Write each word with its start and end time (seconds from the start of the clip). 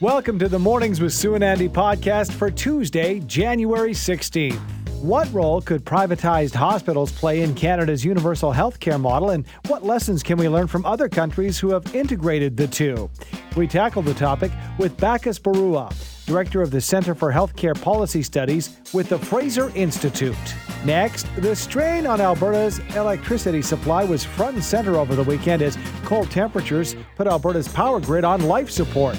Welcome 0.00 0.38
to 0.38 0.48
the 0.48 0.58
Mornings 0.58 0.98
with 0.98 1.12
Sue 1.12 1.34
and 1.34 1.44
Andy 1.44 1.68
podcast 1.68 2.32
for 2.32 2.50
Tuesday, 2.50 3.20
January 3.20 3.90
16th. 3.90 4.58
What 5.02 5.30
role 5.30 5.60
could 5.60 5.84
privatized 5.84 6.54
hospitals 6.54 7.12
play 7.12 7.42
in 7.42 7.54
Canada's 7.54 8.02
universal 8.02 8.50
healthcare 8.50 8.98
model, 8.98 9.28
and 9.28 9.46
what 9.66 9.84
lessons 9.84 10.22
can 10.22 10.38
we 10.38 10.48
learn 10.48 10.68
from 10.68 10.86
other 10.86 11.06
countries 11.06 11.58
who 11.58 11.68
have 11.72 11.94
integrated 11.94 12.56
the 12.56 12.66
two? 12.66 13.10
We 13.56 13.66
tackle 13.66 14.00
the 14.00 14.14
topic 14.14 14.52
with 14.78 14.96
Bacchus 14.96 15.38
Barua, 15.38 15.92
Director 16.24 16.62
of 16.62 16.70
the 16.70 16.80
Center 16.80 17.14
for 17.14 17.30
Healthcare 17.30 17.78
Policy 17.78 18.22
Studies 18.22 18.78
with 18.94 19.10
the 19.10 19.18
Fraser 19.18 19.70
Institute. 19.74 20.34
Next, 20.82 21.26
the 21.36 21.54
strain 21.54 22.06
on 22.06 22.22
Alberta's 22.22 22.78
electricity 22.96 23.60
supply 23.60 24.04
was 24.04 24.24
front 24.24 24.54
and 24.54 24.64
center 24.64 24.96
over 24.96 25.14
the 25.14 25.24
weekend 25.24 25.60
as 25.60 25.76
cold 26.06 26.30
temperatures 26.30 26.96
put 27.16 27.26
Alberta's 27.26 27.68
power 27.68 28.00
grid 28.00 28.24
on 28.24 28.40
life 28.48 28.70
support. 28.70 29.18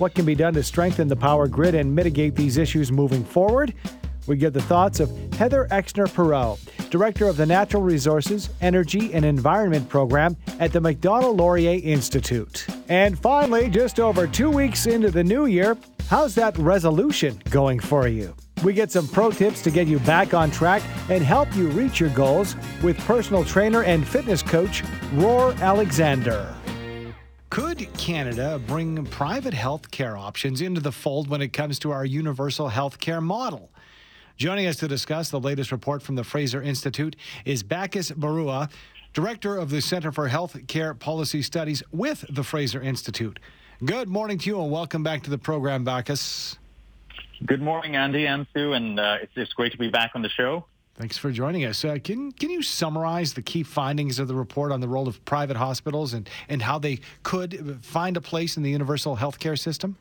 What 0.00 0.14
can 0.14 0.24
be 0.24 0.34
done 0.34 0.54
to 0.54 0.62
strengthen 0.62 1.08
the 1.08 1.14
power 1.14 1.46
grid 1.46 1.74
and 1.74 1.94
mitigate 1.94 2.34
these 2.34 2.56
issues 2.56 2.90
moving 2.90 3.22
forward? 3.22 3.74
We 4.26 4.38
get 4.38 4.54
the 4.54 4.62
thoughts 4.62 4.98
of 4.98 5.10
Heather 5.34 5.68
Exner 5.70 6.08
Pirot, 6.08 6.88
Director 6.88 7.26
of 7.26 7.36
the 7.36 7.44
Natural 7.44 7.82
Resources, 7.82 8.48
Energy, 8.62 9.12
and 9.12 9.26
Environment 9.26 9.86
Program 9.90 10.38
at 10.58 10.72
the 10.72 10.80
Macdonald 10.80 11.36
Laurier 11.36 11.78
Institute. 11.84 12.66
And 12.88 13.18
finally, 13.18 13.68
just 13.68 14.00
over 14.00 14.26
two 14.26 14.50
weeks 14.50 14.86
into 14.86 15.10
the 15.10 15.22
new 15.22 15.44
year, 15.44 15.76
how's 16.08 16.34
that 16.36 16.56
resolution 16.56 17.38
going 17.50 17.78
for 17.78 18.08
you? 18.08 18.34
We 18.64 18.72
get 18.72 18.90
some 18.90 19.06
pro 19.06 19.30
tips 19.30 19.60
to 19.64 19.70
get 19.70 19.86
you 19.86 19.98
back 19.98 20.32
on 20.32 20.50
track 20.50 20.82
and 21.10 21.22
help 21.22 21.54
you 21.54 21.68
reach 21.68 22.00
your 22.00 22.10
goals 22.10 22.56
with 22.82 22.96
personal 23.00 23.44
trainer 23.44 23.82
and 23.82 24.08
fitness 24.08 24.42
coach 24.42 24.82
Ror 25.12 25.60
Alexander. 25.60 26.56
Could 27.50 27.92
Canada 27.94 28.60
bring 28.64 29.04
private 29.06 29.54
health 29.54 29.90
care 29.90 30.16
options 30.16 30.60
into 30.60 30.80
the 30.80 30.92
fold 30.92 31.26
when 31.26 31.42
it 31.42 31.52
comes 31.52 31.80
to 31.80 31.90
our 31.90 32.04
universal 32.04 32.68
health 32.68 33.00
care 33.00 33.20
model? 33.20 33.72
Joining 34.36 34.68
us 34.68 34.76
to 34.76 34.86
discuss 34.86 35.30
the 35.30 35.40
latest 35.40 35.72
report 35.72 36.00
from 36.00 36.14
the 36.14 36.22
Fraser 36.22 36.62
Institute 36.62 37.16
is 37.44 37.64
Bacchus 37.64 38.12
Barua, 38.12 38.70
Director 39.12 39.56
of 39.56 39.70
the 39.70 39.80
Center 39.80 40.12
for 40.12 40.28
Health 40.28 40.56
Care 40.68 40.94
Policy 40.94 41.42
Studies 41.42 41.82
with 41.90 42.24
the 42.30 42.44
Fraser 42.44 42.80
Institute. 42.80 43.40
Good 43.84 44.08
morning 44.08 44.38
to 44.38 44.48
you 44.48 44.62
and 44.62 44.70
welcome 44.70 45.02
back 45.02 45.24
to 45.24 45.30
the 45.30 45.38
program, 45.38 45.82
Bacchus. 45.82 46.56
Good 47.44 47.60
morning, 47.60 47.96
Andy 47.96 48.26
and 48.26 48.46
Sue, 48.54 48.74
and 48.74 49.00
uh, 49.00 49.16
it's, 49.22 49.34
just 49.34 49.56
great 49.56 49.72
to 49.72 49.78
be 49.78 49.88
back 49.88 50.12
on 50.14 50.22
the 50.22 50.28
show. 50.28 50.66
Thanks 51.00 51.16
for 51.16 51.32
joining 51.32 51.64
us. 51.64 51.82
Uh, 51.82 51.96
can 52.04 52.30
can 52.30 52.50
you 52.50 52.60
summarize 52.60 53.32
the 53.32 53.40
key 53.40 53.62
findings 53.62 54.18
of 54.18 54.28
the 54.28 54.34
report 54.34 54.70
on 54.70 54.80
the 54.80 54.86
role 54.86 55.08
of 55.08 55.24
private 55.24 55.56
hospitals 55.56 56.12
and, 56.12 56.28
and 56.46 56.60
how 56.60 56.78
they 56.78 57.00
could 57.22 57.78
find 57.82 58.18
a 58.18 58.20
place 58.20 58.58
in 58.58 58.62
the 58.62 58.68
universal 58.68 59.16
healthcare 59.16 59.58
system? 59.58 59.96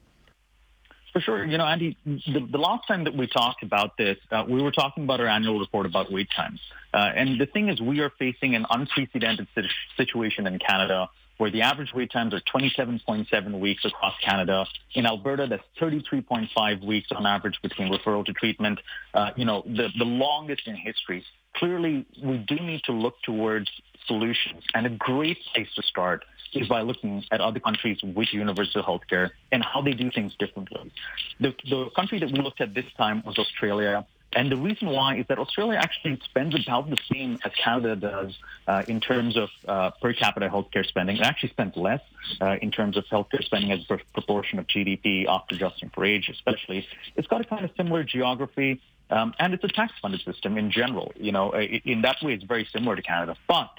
For 1.13 1.21
sure. 1.21 1.45
You 1.45 1.57
know, 1.57 1.65
Andy, 1.65 1.95
the, 2.05 2.45
the 2.51 2.57
last 2.57 2.85
time 2.85 3.05
that 3.05 3.15
we 3.15 3.27
talked 3.27 3.63
about 3.63 3.95
this, 3.95 4.17
uh, 4.29 4.43
we 4.45 4.61
were 4.61 4.73
talking 4.73 5.05
about 5.05 5.21
our 5.21 5.27
annual 5.27 5.57
report 5.57 5.85
about 5.85 6.11
wait 6.11 6.27
times. 6.35 6.59
Uh, 6.93 7.11
and 7.15 7.39
the 7.39 7.45
thing 7.45 7.69
is, 7.69 7.79
we 7.79 8.01
are 8.01 8.09
facing 8.19 8.55
an 8.55 8.65
unprecedented 8.69 9.47
situation 9.95 10.47
in 10.47 10.59
Canada 10.59 11.09
where 11.39 11.49
the 11.49 11.61
average 11.61 11.93
wait 11.93 12.11
times 12.11 12.33
are 12.33 12.41
27.7 12.53 13.59
weeks 13.59 13.85
across 13.85 14.13
Canada. 14.21 14.65
In 14.93 15.05
Alberta, 15.05 15.47
that's 15.49 15.63
33.5 15.81 16.85
weeks 16.85 17.07
on 17.15 17.25
average 17.25 17.57
between 17.63 17.91
referral 17.91 18.25
to 18.25 18.33
treatment. 18.33 18.79
Uh, 19.13 19.31
you 19.37 19.45
know, 19.45 19.63
the, 19.65 19.87
the 19.97 20.05
longest 20.05 20.67
in 20.67 20.75
history. 20.75 21.23
Clearly, 21.55 22.05
we 22.21 22.37
do 22.39 22.55
need 22.55 22.81
to 22.83 22.91
look 22.91 23.15
towards 23.23 23.69
solutions. 24.05 24.63
And 24.73 24.85
a 24.85 24.89
great 24.89 25.37
place 25.53 25.69
to 25.75 25.83
start 25.83 26.25
is 26.53 26.67
by 26.67 26.81
looking 26.81 27.23
at 27.31 27.39
other 27.39 27.61
countries 27.61 27.99
with 28.03 28.27
universal 28.33 28.83
healthcare 28.83 29.29
and 29.53 29.63
how 29.63 29.81
they 29.81 29.93
do 29.93 30.11
things 30.11 30.33
differently. 30.39 30.91
The, 31.39 31.53
the 31.69 31.89
country 31.95 32.19
that 32.19 32.31
we 32.31 32.41
looked 32.41 32.59
at 32.59 32.73
this 32.73 32.85
time 32.97 33.23
was 33.25 33.37
Australia. 33.37 34.05
And 34.33 34.51
the 34.51 34.57
reason 34.57 34.89
why 34.89 35.15
is 35.15 35.25
that 35.27 35.39
Australia 35.39 35.79
actually 35.79 36.19
spends 36.23 36.53
about 36.53 36.89
the 36.89 36.97
same 37.11 37.39
as 37.43 37.51
Canada 37.53 37.95
does 37.95 38.37
uh, 38.67 38.83
in 38.87 38.99
terms 38.99 39.35
of 39.35 39.49
uh, 39.67 39.89
per 40.01 40.13
capita 40.13 40.47
healthcare 40.49 40.85
spending. 40.85 41.17
It 41.17 41.23
actually 41.23 41.49
spends 41.49 41.75
less 41.75 42.01
uh, 42.39 42.57
in 42.61 42.69
terms 42.69 42.95
of 42.95 43.05
healthcare 43.05 43.43
spending 43.43 43.71
as 43.71 43.79
a 43.89 43.97
proportion 44.13 44.59
of 44.59 44.67
GDP 44.67 45.25
after 45.27 45.55
adjusting 45.55 45.89
for 45.89 46.05
age, 46.05 46.29
especially. 46.29 46.87
It's 47.15 47.27
got 47.27 47.41
a 47.41 47.43
kind 47.43 47.65
of 47.65 47.71
similar 47.75 48.03
geography, 48.03 48.81
um, 49.09 49.33
and 49.39 49.55
it's 49.55 49.63
a 49.63 49.67
tax-funded 49.67 50.21
system 50.21 50.57
in 50.57 50.69
general. 50.69 51.11
You 51.15 51.31
know, 51.31 51.55
in 51.55 52.03
that 52.03 52.17
way, 52.21 52.33
it's 52.33 52.43
very 52.43 52.65
similar 52.65 52.95
to 52.95 53.01
Canada. 53.01 53.35
But 53.47 53.71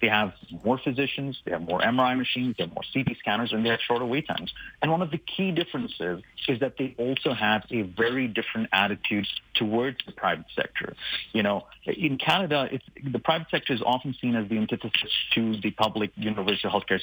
they 0.00 0.08
have 0.08 0.32
more 0.64 0.78
physicians, 0.78 1.38
they 1.44 1.52
have 1.52 1.62
more 1.62 1.80
MRI 1.80 2.16
machines, 2.16 2.56
they 2.56 2.64
have 2.64 2.72
more 2.72 2.84
CT 2.92 3.16
scanners, 3.18 3.52
and 3.52 3.64
they 3.64 3.70
have 3.70 3.80
shorter 3.86 4.06
wait 4.06 4.26
times. 4.26 4.52
And 4.82 4.90
one 4.90 5.02
of 5.02 5.10
the 5.10 5.18
key 5.18 5.52
differences 5.52 6.22
is 6.48 6.60
that 6.60 6.76
they 6.78 6.94
also 6.98 7.32
have 7.34 7.64
a 7.70 7.82
very 7.82 8.28
different 8.28 8.68
attitude 8.72 9.26
towards 9.54 9.98
the 10.06 10.12
private 10.12 10.46
sector. 10.56 10.94
You 11.32 11.42
know, 11.42 11.66
in 11.84 12.18
Canada, 12.18 12.68
the 13.04 13.18
private 13.18 13.48
sector 13.50 13.72
is 13.72 13.82
often 13.84 14.14
seen 14.20 14.34
as 14.36 14.48
the 14.48 14.56
antithesis 14.56 15.12
to 15.34 15.60
the 15.60 15.70
public 15.70 16.10
universal 16.16 16.70
healthcare 16.70 17.00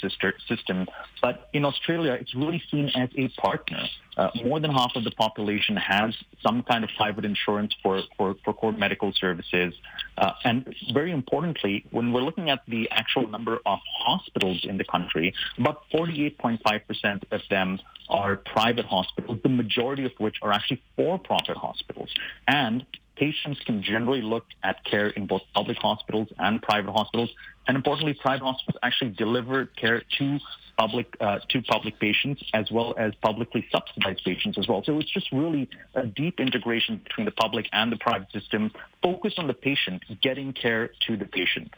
system, 0.48 0.88
but 1.22 1.50
in 1.54 1.66
Australia, 1.66 2.14
it's 2.14 2.36
really 2.36 2.62
seen 2.72 2.92
as 2.96 3.10
a 3.16 3.28
partner. 3.40 3.84
Uh, 4.18 4.32
more 4.44 4.60
than 4.60 4.72
half 4.72 4.94
of 4.96 5.04
the 5.04 5.12
population 5.12 5.78
has 5.78 6.16
some 6.42 6.64
kind 6.64 6.84
of 6.84 6.90
private 6.98 7.24
insurance 7.24 7.72
for, 7.84 8.02
for, 8.18 8.36
for 8.44 8.52
core 8.52 8.72
medical 8.72 9.14
services. 9.14 9.76
Uh, 10.18 10.32
and 10.44 10.74
very 10.92 11.12
importantly, 11.12 11.86
when 11.92 12.12
we're 12.12 12.24
looking 12.24 12.50
at 12.50 12.57
the 12.68 12.90
actual 12.92 13.28
number 13.28 13.60
of 13.66 13.80
hospitals 14.00 14.62
in 14.64 14.78
the 14.78 14.84
country, 14.84 15.34
about 15.58 15.84
48.5% 15.94 17.24
of 17.32 17.42
them 17.50 17.80
are 18.10 18.38
private 18.38 18.86
hospitals, 18.86 19.40
the 19.44 19.50
majority 19.50 20.06
of 20.06 20.12
which 20.18 20.38
are 20.42 20.52
actually 20.52 20.82
for-profit 20.96 21.58
hospitals. 21.58 22.10
And 22.48 22.86
patients 23.18 23.60
can 23.66 23.84
generally 23.84 24.22
look 24.22 24.46
at 24.64 24.84
care 24.86 25.08
in 25.08 25.28
both 25.28 25.42
public 25.54 25.78
hospitals 25.78 26.28
and 26.38 26.62
private 26.62 26.92
hospitals. 26.92 27.30
And 27.68 27.76
importantly, 27.76 28.14
private 28.14 28.44
hospitals 28.44 28.80
actually 28.84 29.12
deliver 29.12 29.66
care 29.66 30.04
to 30.18 30.40
public 30.78 31.18
uh, 31.20 31.40
to 31.50 31.62
public 31.64 32.00
patients 32.00 32.44
as 32.54 32.70
well 32.72 32.94
as 32.98 33.12
publicly 33.22 33.66
subsidized 33.72 34.24
patients 34.24 34.58
as 34.58 34.68
well. 34.68 34.84
So 34.86 35.00
it's 35.00 35.12
just 35.12 35.32
really 35.32 35.68
a 35.96 36.06
deep 36.06 36.40
integration 36.40 36.98
between 36.98 37.26
the 37.26 37.32
public 37.32 37.68
and 37.74 37.92
the 37.92 37.98
private 37.98 38.32
system, 38.32 38.72
focused 39.02 39.40
on 39.40 39.48
the 39.48 39.54
patient, 39.54 40.04
getting 40.22 40.54
care 40.54 40.92
to 41.08 41.18
the 41.18 41.26
patient. 41.26 41.74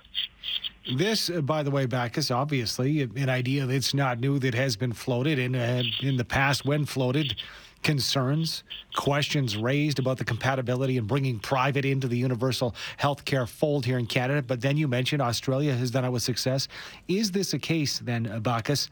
This, 0.97 1.29
uh, 1.29 1.41
by 1.41 1.63
the 1.63 1.71
way, 1.71 1.85
Bacchus, 1.85 2.29
obviously 2.29 3.01
an 3.01 3.29
idea 3.29 3.65
that's 3.65 3.93
not 3.93 4.19
new 4.19 4.37
that 4.39 4.53
has 4.53 4.75
been 4.75 4.93
floated 4.93 5.39
and 5.39 5.55
uh, 5.55 5.83
in 6.01 6.17
the 6.17 6.25
past 6.25 6.65
when 6.65 6.85
floated 6.85 7.35
concerns, 7.83 8.63
questions 8.95 9.57
raised 9.57 9.99
about 9.99 10.17
the 10.17 10.25
compatibility 10.25 10.97
and 10.97 11.07
bringing 11.07 11.39
private 11.39 11.85
into 11.85 12.07
the 12.07 12.17
universal 12.17 12.75
healthcare 12.99 13.47
fold 13.47 13.85
here 13.85 13.97
in 13.97 14.05
Canada. 14.05 14.41
But 14.41 14.61
then 14.61 14.77
you 14.77 14.87
mentioned 14.87 15.21
Australia 15.21 15.73
has 15.73 15.91
done 15.91 16.05
it 16.05 16.09
with 16.09 16.23
success. 16.23 16.67
Is 17.07 17.31
this 17.31 17.53
a 17.53 17.59
case 17.59 17.99
then, 17.99 18.39
Bacchus? 18.41 18.89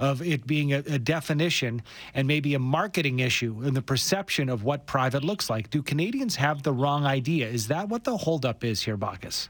Of 0.00 0.22
it 0.22 0.46
being 0.46 0.72
a, 0.72 0.78
a 0.78 0.98
definition 1.00 1.82
and 2.14 2.28
maybe 2.28 2.54
a 2.54 2.60
marketing 2.60 3.18
issue 3.18 3.64
in 3.64 3.74
the 3.74 3.82
perception 3.82 4.48
of 4.48 4.62
what 4.62 4.86
private 4.86 5.24
looks 5.24 5.50
like. 5.50 5.70
Do 5.70 5.82
Canadians 5.82 6.36
have 6.36 6.62
the 6.62 6.72
wrong 6.72 7.04
idea? 7.04 7.48
Is 7.48 7.66
that 7.66 7.88
what 7.88 8.04
the 8.04 8.16
holdup 8.16 8.62
is 8.62 8.82
here, 8.82 8.96
Bacchus? 8.96 9.48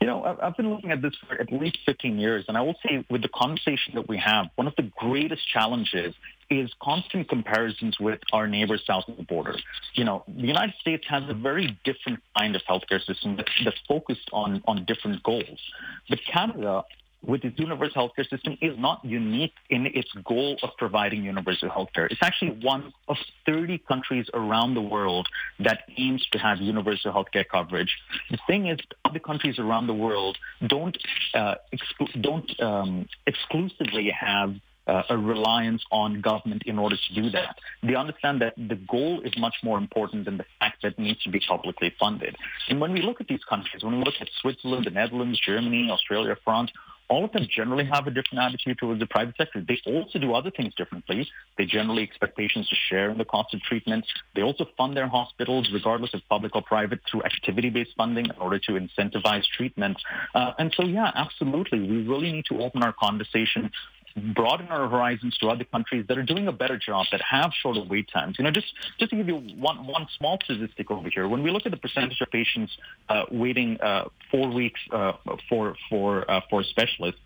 You 0.00 0.06
know, 0.06 0.36
I've 0.40 0.56
been 0.56 0.70
looking 0.70 0.90
at 0.90 1.02
this 1.02 1.14
for 1.26 1.40
at 1.40 1.52
least 1.52 1.78
15 1.86 2.18
years, 2.18 2.44
and 2.48 2.56
I 2.56 2.60
will 2.60 2.76
say 2.86 3.04
with 3.10 3.22
the 3.22 3.28
conversation 3.28 3.94
that 3.94 4.08
we 4.08 4.18
have, 4.18 4.46
one 4.54 4.66
of 4.66 4.74
the 4.76 4.90
greatest 4.96 5.48
challenges 5.48 6.14
is 6.60 6.70
constant 6.82 7.28
comparisons 7.28 7.98
with 7.98 8.20
our 8.32 8.46
neighbors 8.46 8.82
south 8.86 9.04
of 9.08 9.16
the 9.16 9.22
border. 9.22 9.56
You 9.94 10.04
know, 10.04 10.24
the 10.28 10.46
United 10.46 10.74
States 10.80 11.04
has 11.08 11.22
a 11.28 11.34
very 11.34 11.78
different 11.84 12.20
kind 12.36 12.56
of 12.56 12.62
healthcare 12.62 13.04
system 13.04 13.36
that's 13.36 13.80
focused 13.86 14.28
on, 14.32 14.62
on 14.66 14.84
different 14.84 15.22
goals. 15.22 15.60
But 16.08 16.20
Canada 16.30 16.84
with 17.26 17.44
its 17.44 17.58
universal 17.58 18.08
healthcare 18.08 18.28
system 18.28 18.56
is 18.60 18.78
not 18.78 19.04
unique 19.04 19.54
in 19.70 19.86
its 19.86 20.10
goal 20.24 20.56
of 20.62 20.70
providing 20.76 21.24
universal 21.24 21.68
healthcare. 21.68 22.10
It's 22.10 22.22
actually 22.22 22.58
one 22.62 22.92
of 23.08 23.16
30 23.46 23.78
countries 23.78 24.26
around 24.34 24.74
the 24.74 24.82
world 24.82 25.28
that 25.60 25.80
aims 25.96 26.26
to 26.32 26.38
have 26.38 26.58
universal 26.58 27.12
healthcare 27.12 27.44
coverage. 27.48 27.96
The 28.30 28.38
thing 28.46 28.66
is, 28.66 28.78
other 29.04 29.18
countries 29.18 29.58
around 29.58 29.86
the 29.86 29.94
world 29.94 30.36
don't 30.66 30.96
uh, 31.34 31.54
exclu- 31.72 32.22
don't 32.22 32.60
um, 32.60 33.06
exclusively 33.26 34.10
have 34.10 34.54
uh, 34.86 35.02
a 35.08 35.16
reliance 35.16 35.82
on 35.90 36.20
government 36.20 36.62
in 36.66 36.78
order 36.78 36.96
to 36.96 37.14
do 37.14 37.30
that. 37.30 37.56
They 37.82 37.94
understand 37.94 38.40
that 38.42 38.54
the 38.56 38.76
goal 38.76 39.20
is 39.24 39.32
much 39.38 39.54
more 39.62 39.78
important 39.78 40.24
than 40.24 40.36
the 40.36 40.44
fact 40.58 40.82
that 40.82 40.92
it 40.92 40.98
needs 40.98 41.22
to 41.22 41.30
be 41.30 41.40
publicly 41.40 41.94
funded. 41.98 42.36
And 42.68 42.80
when 42.80 42.92
we 42.92 43.02
look 43.02 43.20
at 43.20 43.28
these 43.28 43.44
countries, 43.48 43.82
when 43.82 43.98
we 43.98 44.04
look 44.04 44.14
at 44.20 44.28
Switzerland, 44.40 44.86
the 44.86 44.90
Netherlands, 44.90 45.40
Germany, 45.44 45.88
Australia, 45.90 46.36
France, 46.44 46.70
all 47.08 47.24
of 47.24 47.32
them 47.32 47.46
generally 47.54 47.84
have 47.84 48.06
a 48.06 48.10
different 48.10 48.40
attitude 48.40 48.78
towards 48.78 48.98
the 49.00 49.06
private 49.06 49.36
sector. 49.36 49.62
They 49.66 49.78
also 49.86 50.18
do 50.18 50.34
other 50.34 50.50
things 50.50 50.74
differently. 50.74 51.28
They 51.58 51.66
generally 51.66 52.02
expect 52.02 52.36
patients 52.36 52.70
to 52.70 52.76
share 52.88 53.10
in 53.10 53.18
the 53.18 53.26
cost 53.26 53.52
of 53.52 53.60
treatment. 53.60 54.06
They 54.34 54.42
also 54.42 54.66
fund 54.76 54.96
their 54.96 55.08
hospitals, 55.08 55.68
regardless 55.72 56.14
of 56.14 56.22
public 56.28 56.56
or 56.56 56.62
private, 56.62 57.00
through 57.10 57.24
activity-based 57.24 57.92
funding 57.96 58.26
in 58.26 58.36
order 58.40 58.58
to 58.58 58.72
incentivize 58.72 59.44
treatment. 59.56 59.98
Uh, 60.34 60.52
and 60.58 60.72
so, 60.76 60.84
yeah, 60.84 61.10
absolutely. 61.14 61.80
We 61.80 62.08
really 62.08 62.32
need 62.32 62.46
to 62.46 62.60
open 62.60 62.82
our 62.82 62.94
conversation 62.94 63.70
broaden 64.16 64.68
our 64.68 64.88
horizons 64.88 65.36
to 65.38 65.48
other 65.48 65.64
countries 65.64 66.04
that 66.08 66.16
are 66.16 66.22
doing 66.22 66.46
a 66.46 66.52
better 66.52 66.78
job, 66.78 67.06
that 67.10 67.20
have 67.20 67.50
shorter 67.62 67.82
wait 67.82 68.08
times. 68.12 68.36
You 68.38 68.44
know, 68.44 68.50
just 68.50 68.72
just 68.98 69.10
to 69.10 69.16
give 69.16 69.28
you 69.28 69.36
one 69.36 69.86
one 69.86 70.06
small 70.16 70.38
statistic 70.44 70.90
over 70.90 71.08
here, 71.08 71.28
when 71.28 71.42
we 71.42 71.50
look 71.50 71.66
at 71.66 71.72
the 71.72 71.76
percentage 71.76 72.20
of 72.20 72.30
patients 72.30 72.72
uh, 73.08 73.24
waiting 73.30 73.78
uh, 73.80 74.04
four 74.30 74.50
weeks 74.50 74.80
uh, 74.92 75.12
for 75.48 75.74
for 75.88 76.30
uh, 76.30 76.40
for 76.48 76.62
specialists, 76.62 77.20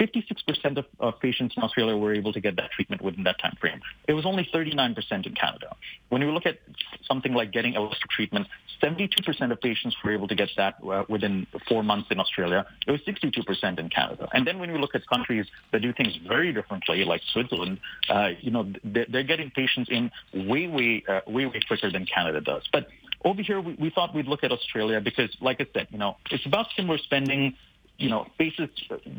56% 0.00 0.84
of, 1.00 1.20
patients 1.20 1.54
in 1.56 1.62
Australia 1.62 1.96
were 1.96 2.14
able 2.14 2.32
to 2.32 2.40
get 2.40 2.56
that 2.56 2.70
treatment 2.70 3.02
within 3.02 3.24
that 3.24 3.38
time 3.40 3.56
frame. 3.60 3.80
It 4.08 4.14
was 4.14 4.24
only 4.24 4.48
39% 4.54 5.26
in 5.26 5.34
Canada. 5.34 5.76
When 6.08 6.24
we 6.24 6.30
look 6.32 6.46
at 6.46 6.58
something 7.06 7.34
like 7.34 7.52
getting 7.52 7.74
electric 7.74 8.10
treatment, 8.10 8.46
72% 8.82 9.52
of 9.52 9.60
patients 9.60 9.96
were 10.02 10.12
able 10.12 10.28
to 10.28 10.34
get 10.34 10.48
that 10.56 10.76
uh, 10.88 11.04
within 11.08 11.46
four 11.68 11.82
months 11.82 12.08
in 12.10 12.18
Australia. 12.18 12.66
It 12.86 12.90
was 12.90 13.00
62% 13.02 13.78
in 13.78 13.88
Canada. 13.90 14.28
And 14.32 14.46
then 14.46 14.58
when 14.58 14.72
we 14.72 14.78
look 14.78 14.94
at 14.94 15.06
countries 15.06 15.46
that 15.72 15.82
do 15.82 15.92
things 15.92 16.18
very 16.30 16.52
differently, 16.52 17.04
like 17.04 17.22
Switzerland, 17.32 17.80
uh, 18.08 18.30
you 18.40 18.50
know, 18.54 18.62
they're, 18.84 19.28
getting 19.32 19.50
patients 19.50 19.88
in 19.90 20.10
way, 20.32 20.66
way, 20.76 21.04
uh, 21.08 21.20
way, 21.26 21.44
way 21.46 21.60
quicker 21.66 21.90
than 21.90 22.06
Canada 22.06 22.40
does. 22.40 22.62
But 22.72 22.88
over 23.24 23.42
here, 23.42 23.60
we, 23.60 23.74
we 23.74 23.90
thought 23.90 24.14
we'd 24.14 24.30
look 24.32 24.44
at 24.44 24.52
Australia 24.52 25.00
because, 25.00 25.30
like 25.40 25.60
I 25.60 25.66
said, 25.74 25.88
you 25.90 25.98
know, 25.98 26.16
it's 26.30 26.46
about 26.46 26.66
similar 26.76 26.98
spending 26.98 27.56
you 27.98 28.08
know, 28.08 28.26
faces 28.38 28.70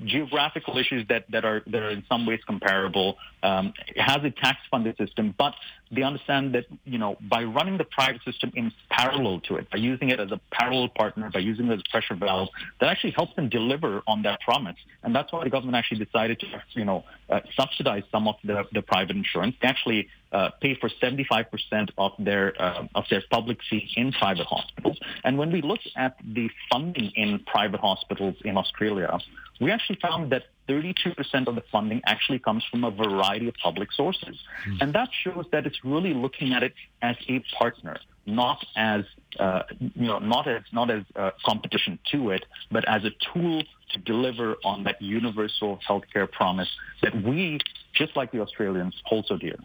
geographical 0.06 0.76
issues 0.80 1.08
that, 1.08 1.30
that 1.30 1.46
are 1.46 1.62
that 1.68 1.84
are 1.84 1.92
in 1.92 2.04
some 2.10 2.26
ways 2.26 2.40
comparable. 2.48 3.16
Um, 3.44 3.74
it 3.88 4.02
has 4.02 4.24
a 4.24 4.32
tax 4.32 4.58
funded 4.72 4.98
system, 4.98 5.36
but 5.38 5.54
they 5.92 6.04
understand 6.04 6.56
that 6.56 6.66
you 6.86 6.98
know 6.98 7.18
by 7.22 7.44
running 7.44 7.78
the 7.78 7.84
private 7.84 8.24
system 8.24 8.52
in 8.56 8.72
parallel 8.90 9.42
to 9.42 9.56
it, 9.56 9.70
by 9.70 9.78
using 9.78 10.10
it 10.10 10.20
as 10.20 10.32
a 10.32 10.40
parallel 10.52 10.90
partner, 10.90 11.30
by 11.32 11.40
using 11.40 11.68
it 11.68 11.74
as 11.74 11.80
a 11.80 11.90
pressure 11.92 12.16
valve, 12.16 12.50
that 12.80 12.90
actually 12.90 13.12
helps 13.12 13.36
them 13.36 13.50
deliver 13.50 14.02
on 14.08 14.22
that 14.24 14.40
promise. 14.42 14.78
And 15.04 15.16
that's 15.16 15.32
why 15.32 15.44
the 15.44 15.50
government 15.50 15.76
actually 15.76 16.04
decided 16.04 16.40
to 16.40 16.48
you 16.74 16.86
know 16.86 17.04
uh, 17.30 17.42
subsidize 17.56 18.04
some 18.12 18.28
of 18.28 18.36
the, 18.44 18.66
the 18.72 18.82
private 18.82 19.16
insurance. 19.16 19.56
They 19.62 19.68
actually 19.68 20.08
uh, 20.32 20.50
pay 20.62 20.76
for 20.76 20.90
75% 20.90 21.90
of 21.98 22.14
their 22.20 22.54
uh, 22.62 22.88
of 22.96 23.06
their 23.10 23.24
public 23.30 23.60
fee 23.70 23.90
in 23.96 24.12
private 24.14 24.48
hospitals. 24.48 24.98
And 25.24 25.38
when 25.38 25.52
we 25.52 25.62
look 25.62 25.82
at 25.96 26.18
the 26.24 26.50
funding 26.72 27.12
in 27.16 27.40
private 27.40 27.82
hospitals 27.82 28.36
in 28.46 28.58
Australia, 28.58 29.20
we 29.60 29.72
actually 29.72 30.00
found 30.02 30.32
that 30.32 30.44
32% 30.72 31.48
of 31.48 31.56
the 31.56 31.64
funding 31.72 32.02
actually 32.06 32.40
comes 32.40 32.64
from 32.70 32.84
a 32.84 32.92
variety 32.92 33.48
of 33.48 33.56
public 33.56 33.92
sources. 33.92 34.36
Mm. 34.68 34.82
And 34.82 34.94
that 34.94 35.10
shows 35.24 35.46
that 35.52 35.66
it's 35.66 35.84
really 35.84 36.14
looking 36.14 36.54
at 36.54 36.64
it 36.64 36.74
as 37.02 37.16
a 37.28 37.44
partner, 37.58 37.98
not 38.26 38.66
as 38.76 39.04
uh, 39.40 39.64
you 39.80 40.08
know, 40.08 40.20
not 40.20 40.48
as 40.48 40.64
not 40.72 40.90
as 40.90 41.04
uh, 41.16 41.32
competition 41.46 41.98
to 42.12 42.32
it, 42.32 42.46
but 42.70 42.88
as 42.88 43.04
a 43.06 43.12
tool 43.34 43.64
to 43.94 44.00
deliver 44.00 44.56
on 44.64 44.84
that 44.84 45.02
universal 45.02 45.80
healthcare 45.88 46.30
promise 46.30 46.70
that 47.02 47.14
we, 47.24 47.60
just 47.94 48.16
like 48.16 48.32
the 48.32 48.40
Australians, 48.42 48.94
hold 49.06 49.26
so 49.28 49.38
dear. 49.38 49.56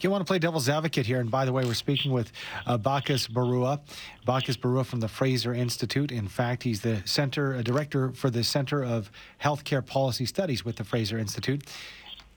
You 0.00 0.10
want 0.10 0.20
to 0.20 0.26
play 0.26 0.38
devil's 0.38 0.68
advocate 0.68 1.06
here. 1.06 1.20
And 1.20 1.30
by 1.30 1.46
the 1.46 1.52
way, 1.52 1.64
we're 1.64 1.72
speaking 1.72 2.12
with 2.12 2.30
uh, 2.66 2.76
Bacchus 2.76 3.26
Barua. 3.26 3.80
Bacchus 4.26 4.56
Barua 4.56 4.84
from 4.84 5.00
the 5.00 5.08
Fraser 5.08 5.54
Institute. 5.54 6.12
In 6.12 6.28
fact, 6.28 6.64
he's 6.64 6.82
the 6.82 7.00
center 7.06 7.54
uh, 7.54 7.62
director 7.62 8.10
for 8.12 8.28
the 8.28 8.44
Center 8.44 8.84
of 8.84 9.10
Healthcare 9.42 9.84
Policy 9.84 10.26
Studies 10.26 10.64
with 10.64 10.76
the 10.76 10.84
Fraser 10.84 11.18
Institute. 11.18 11.64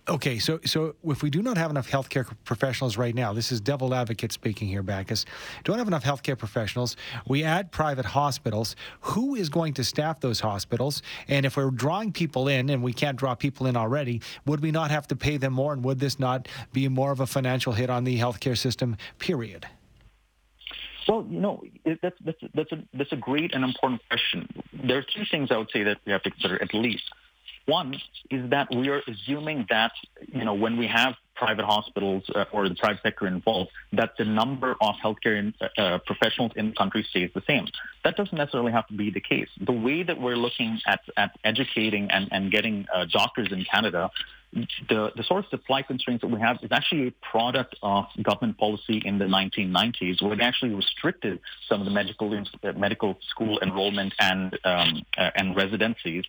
Okay, 0.09 0.39
so 0.39 0.59
so 0.65 0.95
if 1.03 1.21
we 1.21 1.29
do 1.29 1.43
not 1.43 1.55
have 1.55 1.69
enough 1.69 1.87
healthcare 1.87 2.27
professionals 2.43 2.97
right 2.97 3.13
now, 3.13 3.31
this 3.31 3.51
is 3.51 3.61
devil 3.61 3.93
advocate 3.93 4.31
speaking 4.31 4.67
here, 4.67 4.81
Bacchus. 4.81 5.23
Don't 5.63 5.77
have 5.77 5.87
enough 5.87 6.03
healthcare 6.03 6.35
professionals. 6.35 6.97
We 7.27 7.43
add 7.43 7.71
private 7.71 8.05
hospitals. 8.05 8.75
Who 9.01 9.35
is 9.35 9.49
going 9.49 9.75
to 9.75 9.83
staff 9.83 10.19
those 10.19 10.39
hospitals? 10.39 11.03
And 11.27 11.45
if 11.45 11.57
we're 11.57 11.69
drawing 11.69 12.11
people 12.11 12.47
in, 12.47 12.71
and 12.71 12.81
we 12.81 12.91
can't 12.91 13.17
draw 13.17 13.35
people 13.35 13.67
in 13.67 13.77
already, 13.77 14.21
would 14.47 14.61
we 14.61 14.71
not 14.71 14.89
have 14.89 15.07
to 15.09 15.15
pay 15.15 15.37
them 15.37 15.53
more? 15.53 15.73
And 15.73 15.83
would 15.83 15.99
this 15.99 16.17
not 16.17 16.47
be 16.73 16.87
more 16.87 17.11
of 17.11 17.19
a 17.19 17.27
financial 17.27 17.73
hit 17.73 17.91
on 17.91 18.03
the 18.03 18.17
healthcare 18.17 18.57
system? 18.57 18.97
Period. 19.19 19.67
Well, 21.07 21.23
you 21.29 21.39
know, 21.39 21.63
that's 22.01 22.17
that's 22.25 22.39
that's 22.55 22.71
a 22.71 22.83
that's 22.95 23.11
a 23.11 23.15
great 23.15 23.53
and 23.53 23.63
important 23.63 24.01
question. 24.09 24.47
There 24.73 24.97
are 24.97 25.03
two 25.03 25.25
things 25.29 25.49
I 25.51 25.57
would 25.57 25.69
say 25.71 25.83
that 25.83 25.99
we 26.05 26.11
have 26.13 26.23
to 26.23 26.31
consider 26.31 26.59
at 26.63 26.73
least. 26.73 27.03
One 27.69 27.93
is 28.31 28.49
that 28.49 28.67
we 28.73 28.89
are 28.89 29.01
assuming 29.07 29.67
that, 29.69 29.91
you 30.27 30.43
know, 30.43 30.55
when 30.55 30.77
we 30.77 30.87
have 30.87 31.13
private 31.35 31.65
hospitals 31.65 32.23
uh, 32.35 32.45
or 32.51 32.67
the 32.67 32.75
private 32.75 33.01
sector 33.01 33.27
involved, 33.27 33.69
that 33.93 34.11
the 34.17 34.25
number 34.25 34.75
of 34.81 34.95
healthcare 35.03 35.37
in, 35.37 35.53
uh, 35.61 35.81
uh, 35.81 35.97
professionals 35.99 36.51
in 36.55 36.69
the 36.69 36.75
country 36.75 37.05
stays 37.09 37.29
the 37.33 37.43
same. 37.47 37.65
That 38.03 38.17
doesn't 38.17 38.37
necessarily 38.37 38.71
have 38.71 38.87
to 38.87 38.95
be 38.95 39.09
the 39.11 39.21
case. 39.21 39.49
The 39.61 39.71
way 39.71 40.03
that 40.03 40.19
we're 40.19 40.35
looking 40.35 40.79
at, 40.85 41.01
at 41.15 41.31
educating 41.43 42.09
and, 42.11 42.27
and 42.31 42.51
getting 42.51 42.87
uh, 42.93 43.05
doctors 43.05 43.49
in 43.51 43.63
Canada 43.63 44.09
the, 44.53 45.11
the 45.15 45.23
sort 45.23 45.45
of 45.45 45.49
supply 45.49 45.81
constraints 45.83 46.21
that 46.21 46.27
we 46.27 46.39
have 46.39 46.57
is 46.63 46.71
actually 46.71 47.07
a 47.07 47.11
product 47.31 47.75
of 47.83 48.05
government 48.21 48.57
policy 48.57 49.01
in 49.05 49.19
the 49.19 49.25
1990s, 49.25 50.21
where 50.21 50.33
it 50.33 50.41
actually 50.41 50.73
restricted 50.73 51.39
some 51.67 51.81
of 51.81 51.85
the 51.85 51.91
medical 51.91 52.33
uh, 52.33 52.71
medical 52.73 53.17
school 53.29 53.59
enrollment 53.61 54.13
and 54.19 54.57
um, 54.65 55.03
uh, 55.17 55.29
and 55.35 55.55
residencies. 55.55 56.23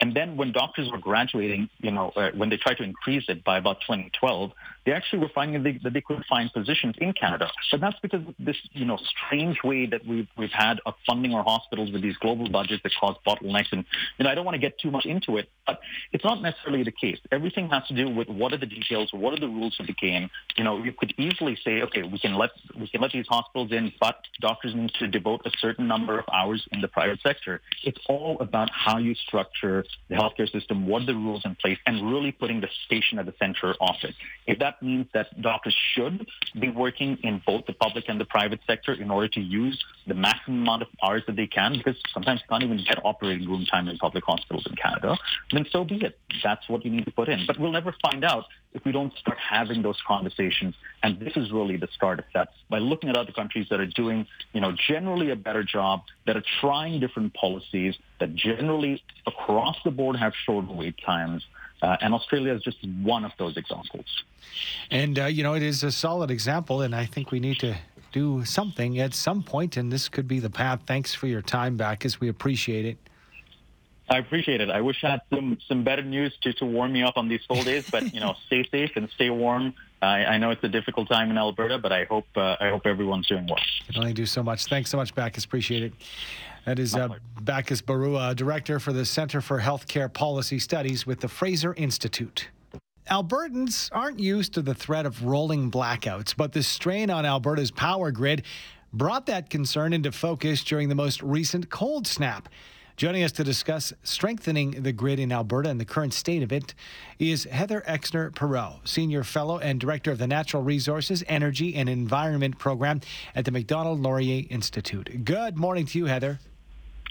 And 0.00 0.14
then 0.14 0.36
when 0.36 0.52
doctors 0.52 0.90
were 0.90 0.98
graduating, 0.98 1.70
you 1.80 1.90
know, 1.90 2.10
uh, 2.16 2.30
when 2.34 2.50
they 2.50 2.56
tried 2.56 2.76
to 2.78 2.82
increase 2.82 3.24
it 3.28 3.44
by 3.44 3.58
about 3.58 3.80
2012, 3.82 4.52
they 4.86 4.92
actually 4.92 5.18
were 5.18 5.30
finding 5.34 5.62
that 5.62 5.68
they, 5.68 5.78
that 5.82 5.92
they 5.92 6.00
couldn't 6.00 6.24
find 6.26 6.50
positions 6.52 6.94
in 6.98 7.12
Canada. 7.12 7.50
But 7.72 7.80
that's 7.80 7.98
because 8.00 8.20
of 8.26 8.34
this, 8.38 8.56
you 8.72 8.84
know, 8.84 8.98
strange 9.26 9.58
way 9.64 9.86
that 9.86 10.06
we've, 10.06 10.28
we've 10.38 10.52
had 10.52 10.80
of 10.86 10.94
funding 11.04 11.34
our 11.34 11.42
hospitals 11.42 11.90
with 11.90 12.02
these 12.02 12.16
global 12.18 12.48
budgets 12.48 12.82
that 12.84 12.92
cause 12.98 13.16
bottlenecks. 13.26 13.72
And, 13.72 13.84
you 14.16 14.24
know, 14.24 14.30
I 14.30 14.36
don't 14.36 14.44
want 14.44 14.54
to 14.54 14.60
get 14.60 14.78
too 14.78 14.92
much 14.92 15.04
into 15.04 15.38
it, 15.38 15.48
but 15.66 15.80
it's 16.12 16.24
not 16.24 16.40
necessarily 16.40 16.84
the 16.84 16.92
case. 16.92 17.18
Everything 17.32 17.68
has 17.70 17.86
to 17.88 17.94
do 17.94 18.08
with 18.08 18.28
what 18.28 18.52
are 18.52 18.58
the 18.58 18.66
details, 18.66 19.10
what 19.12 19.32
are 19.34 19.40
the 19.40 19.48
rules 19.48 19.76
of 19.80 19.88
the 19.88 19.92
game. 19.92 20.30
You 20.56 20.62
know, 20.62 20.82
you 20.82 20.92
could 20.92 21.12
easily 21.18 21.58
say, 21.64 21.82
okay, 21.82 22.04
we 22.04 22.20
can 22.20 22.34
let, 22.34 22.50
we 22.78 22.86
can 22.88 23.00
let 23.00 23.10
these 23.10 23.26
hospitals 23.26 23.72
in, 23.72 23.92
but 24.00 24.20
doctors 24.40 24.74
need 24.74 24.92
to 25.00 25.08
devote 25.08 25.42
a 25.44 25.50
certain 25.58 25.88
number 25.88 26.16
of 26.16 26.24
hours 26.32 26.64
in 26.70 26.80
the 26.80 26.88
private 26.88 27.20
sector. 27.22 27.60
It's 27.82 27.98
all 28.08 28.36
about 28.38 28.70
how 28.70 28.98
you 28.98 29.16
structure 29.16 29.84
the 30.08 30.14
healthcare 30.14 30.50
system, 30.50 30.86
what 30.86 31.06
the 31.06 31.14
rules 31.14 31.42
in 31.44 31.56
place, 31.56 31.78
and 31.86 32.12
really 32.12 32.30
putting 32.30 32.60
the 32.60 32.68
patient 32.88 33.18
at 33.18 33.26
the 33.26 33.34
center 33.38 33.74
of 33.80 33.96
it. 34.02 34.14
If 34.46 34.60
that 34.60 34.75
means 34.82 35.06
that 35.14 35.40
doctors 35.40 35.76
should 35.94 36.26
be 36.58 36.68
working 36.68 37.18
in 37.22 37.42
both 37.46 37.66
the 37.66 37.72
public 37.72 38.04
and 38.08 38.20
the 38.20 38.24
private 38.24 38.60
sector 38.66 38.92
in 38.92 39.10
order 39.10 39.28
to 39.28 39.40
use 39.40 39.82
the 40.06 40.14
maximum 40.14 40.62
amount 40.62 40.82
of 40.82 40.88
hours 41.02 41.22
that 41.26 41.36
they 41.36 41.46
can, 41.46 41.72
because 41.76 41.96
sometimes 42.12 42.40
you 42.40 42.46
can't 42.48 42.62
even 42.62 42.78
get 42.78 42.98
operating 43.04 43.48
room 43.48 43.64
time 43.70 43.88
in 43.88 43.98
public 43.98 44.24
hospitals 44.24 44.66
in 44.68 44.76
Canada, 44.76 45.16
then 45.52 45.66
so 45.70 45.84
be 45.84 45.96
it. 45.96 46.18
That's 46.42 46.68
what 46.68 46.84
you 46.84 46.90
need 46.90 47.04
to 47.04 47.10
put 47.10 47.28
in. 47.28 47.44
But 47.46 47.58
we'll 47.58 47.72
never 47.72 47.94
find 48.02 48.24
out 48.24 48.44
if 48.72 48.84
we 48.84 48.92
don't 48.92 49.12
start 49.18 49.38
having 49.38 49.82
those 49.82 49.98
conversations. 50.06 50.74
And 51.02 51.18
this 51.18 51.36
is 51.36 51.50
really 51.50 51.76
the 51.76 51.88
start 51.94 52.18
of 52.18 52.26
that. 52.34 52.48
By 52.68 52.78
looking 52.78 53.08
at 53.08 53.16
other 53.16 53.32
countries 53.32 53.66
that 53.70 53.80
are 53.80 53.86
doing, 53.86 54.26
you 54.52 54.60
know, 54.60 54.72
generally 54.88 55.30
a 55.30 55.36
better 55.36 55.64
job, 55.64 56.02
that 56.26 56.36
are 56.36 56.44
trying 56.60 57.00
different 57.00 57.34
policies, 57.34 57.94
that 58.20 58.34
generally 58.34 59.02
across 59.26 59.76
the 59.84 59.90
board 59.90 60.16
have 60.16 60.32
shorter 60.44 60.72
wait 60.72 60.96
times, 61.04 61.44
uh, 61.86 61.96
and 62.00 62.12
Australia 62.12 62.52
is 62.52 62.62
just 62.62 62.78
one 63.02 63.24
of 63.24 63.32
those 63.38 63.56
examples. 63.56 64.24
And, 64.90 65.18
uh, 65.18 65.26
you 65.26 65.42
know, 65.42 65.54
it 65.54 65.62
is 65.62 65.84
a 65.84 65.92
solid 65.92 66.30
example, 66.30 66.82
and 66.82 66.94
I 66.94 67.06
think 67.06 67.30
we 67.30 67.38
need 67.38 67.60
to 67.60 67.76
do 68.12 68.44
something 68.44 68.98
at 68.98 69.14
some 69.14 69.42
point, 69.42 69.76
and 69.76 69.92
this 69.92 70.08
could 70.08 70.26
be 70.26 70.40
the 70.40 70.50
path. 70.50 70.80
Thanks 70.86 71.14
for 71.14 71.28
your 71.28 71.42
time, 71.42 71.76
Bacchus. 71.76 72.18
We 72.18 72.28
appreciate 72.28 72.84
it. 72.86 72.98
I 74.08 74.18
appreciate 74.18 74.60
it. 74.60 74.70
I 74.70 74.80
wish 74.80 75.04
I 75.04 75.10
had 75.10 75.20
some, 75.30 75.58
some 75.68 75.84
better 75.84 76.02
news 76.02 76.36
to, 76.42 76.52
to 76.54 76.64
warm 76.64 76.92
me 76.92 77.02
up 77.02 77.16
on 77.16 77.28
these 77.28 77.44
cold 77.46 77.64
days, 77.64 77.88
but, 77.88 78.12
you 78.12 78.20
know, 78.20 78.34
stay 78.46 78.64
safe 78.70 78.92
and 78.96 79.08
stay 79.10 79.30
warm. 79.30 79.74
I, 80.02 80.24
I 80.24 80.38
know 80.38 80.50
it's 80.50 80.64
a 80.64 80.68
difficult 80.68 81.08
time 81.08 81.30
in 81.30 81.38
Alberta, 81.38 81.78
but 81.78 81.92
I 81.92 82.04
hope 82.04 82.26
uh, 82.36 82.56
I 82.60 82.68
hope 82.68 82.84
everyone's 82.84 83.26
doing 83.26 83.46
well. 83.46 83.58
You 83.86 83.94
can 83.94 84.02
only 84.02 84.12
do 84.12 84.26
so 84.26 84.42
much. 84.42 84.66
Thanks 84.66 84.90
so 84.90 84.98
much, 84.98 85.14
Bacchus. 85.14 85.44
Appreciate 85.44 85.82
it. 85.82 85.92
That 86.66 86.80
is 86.80 86.96
uh, 86.96 87.08
Bacchus 87.42 87.80
Barua, 87.80 88.34
Director 88.34 88.80
for 88.80 88.92
the 88.92 89.04
Center 89.04 89.40
for 89.40 89.60
Healthcare 89.60 90.12
Policy 90.12 90.58
Studies 90.58 91.06
with 91.06 91.20
the 91.20 91.28
Fraser 91.28 91.72
Institute. 91.74 92.48
Albertans 93.08 93.88
aren't 93.92 94.18
used 94.18 94.52
to 94.54 94.62
the 94.62 94.74
threat 94.74 95.06
of 95.06 95.24
rolling 95.24 95.70
blackouts, 95.70 96.36
but 96.36 96.52
the 96.52 96.64
strain 96.64 97.08
on 97.08 97.24
Alberta's 97.24 97.70
power 97.70 98.10
grid 98.10 98.42
brought 98.92 99.26
that 99.26 99.48
concern 99.48 99.92
into 99.92 100.10
focus 100.10 100.64
during 100.64 100.88
the 100.88 100.96
most 100.96 101.22
recent 101.22 101.70
cold 101.70 102.04
snap. 102.04 102.48
Joining 102.96 103.22
us 103.22 103.32
to 103.32 103.44
discuss 103.44 103.92
strengthening 104.02 104.82
the 104.82 104.90
grid 104.90 105.20
in 105.20 105.30
Alberta 105.30 105.68
and 105.68 105.78
the 105.78 105.84
current 105.84 106.14
state 106.14 106.42
of 106.42 106.50
it 106.50 106.74
is 107.20 107.44
Heather 107.44 107.84
Exner 107.86 108.32
Pirot, 108.32 108.88
Senior 108.88 109.22
Fellow 109.22 109.58
and 109.58 109.78
Director 109.78 110.10
of 110.10 110.18
the 110.18 110.26
Natural 110.26 110.64
Resources, 110.64 111.22
Energy 111.28 111.76
and 111.76 111.88
Environment 111.88 112.58
Program 112.58 113.02
at 113.36 113.44
the 113.44 113.52
Macdonald 113.52 114.00
Laurier 114.00 114.46
Institute. 114.50 115.24
Good 115.24 115.56
morning 115.56 115.86
to 115.86 115.98
you, 115.98 116.06
Heather. 116.06 116.40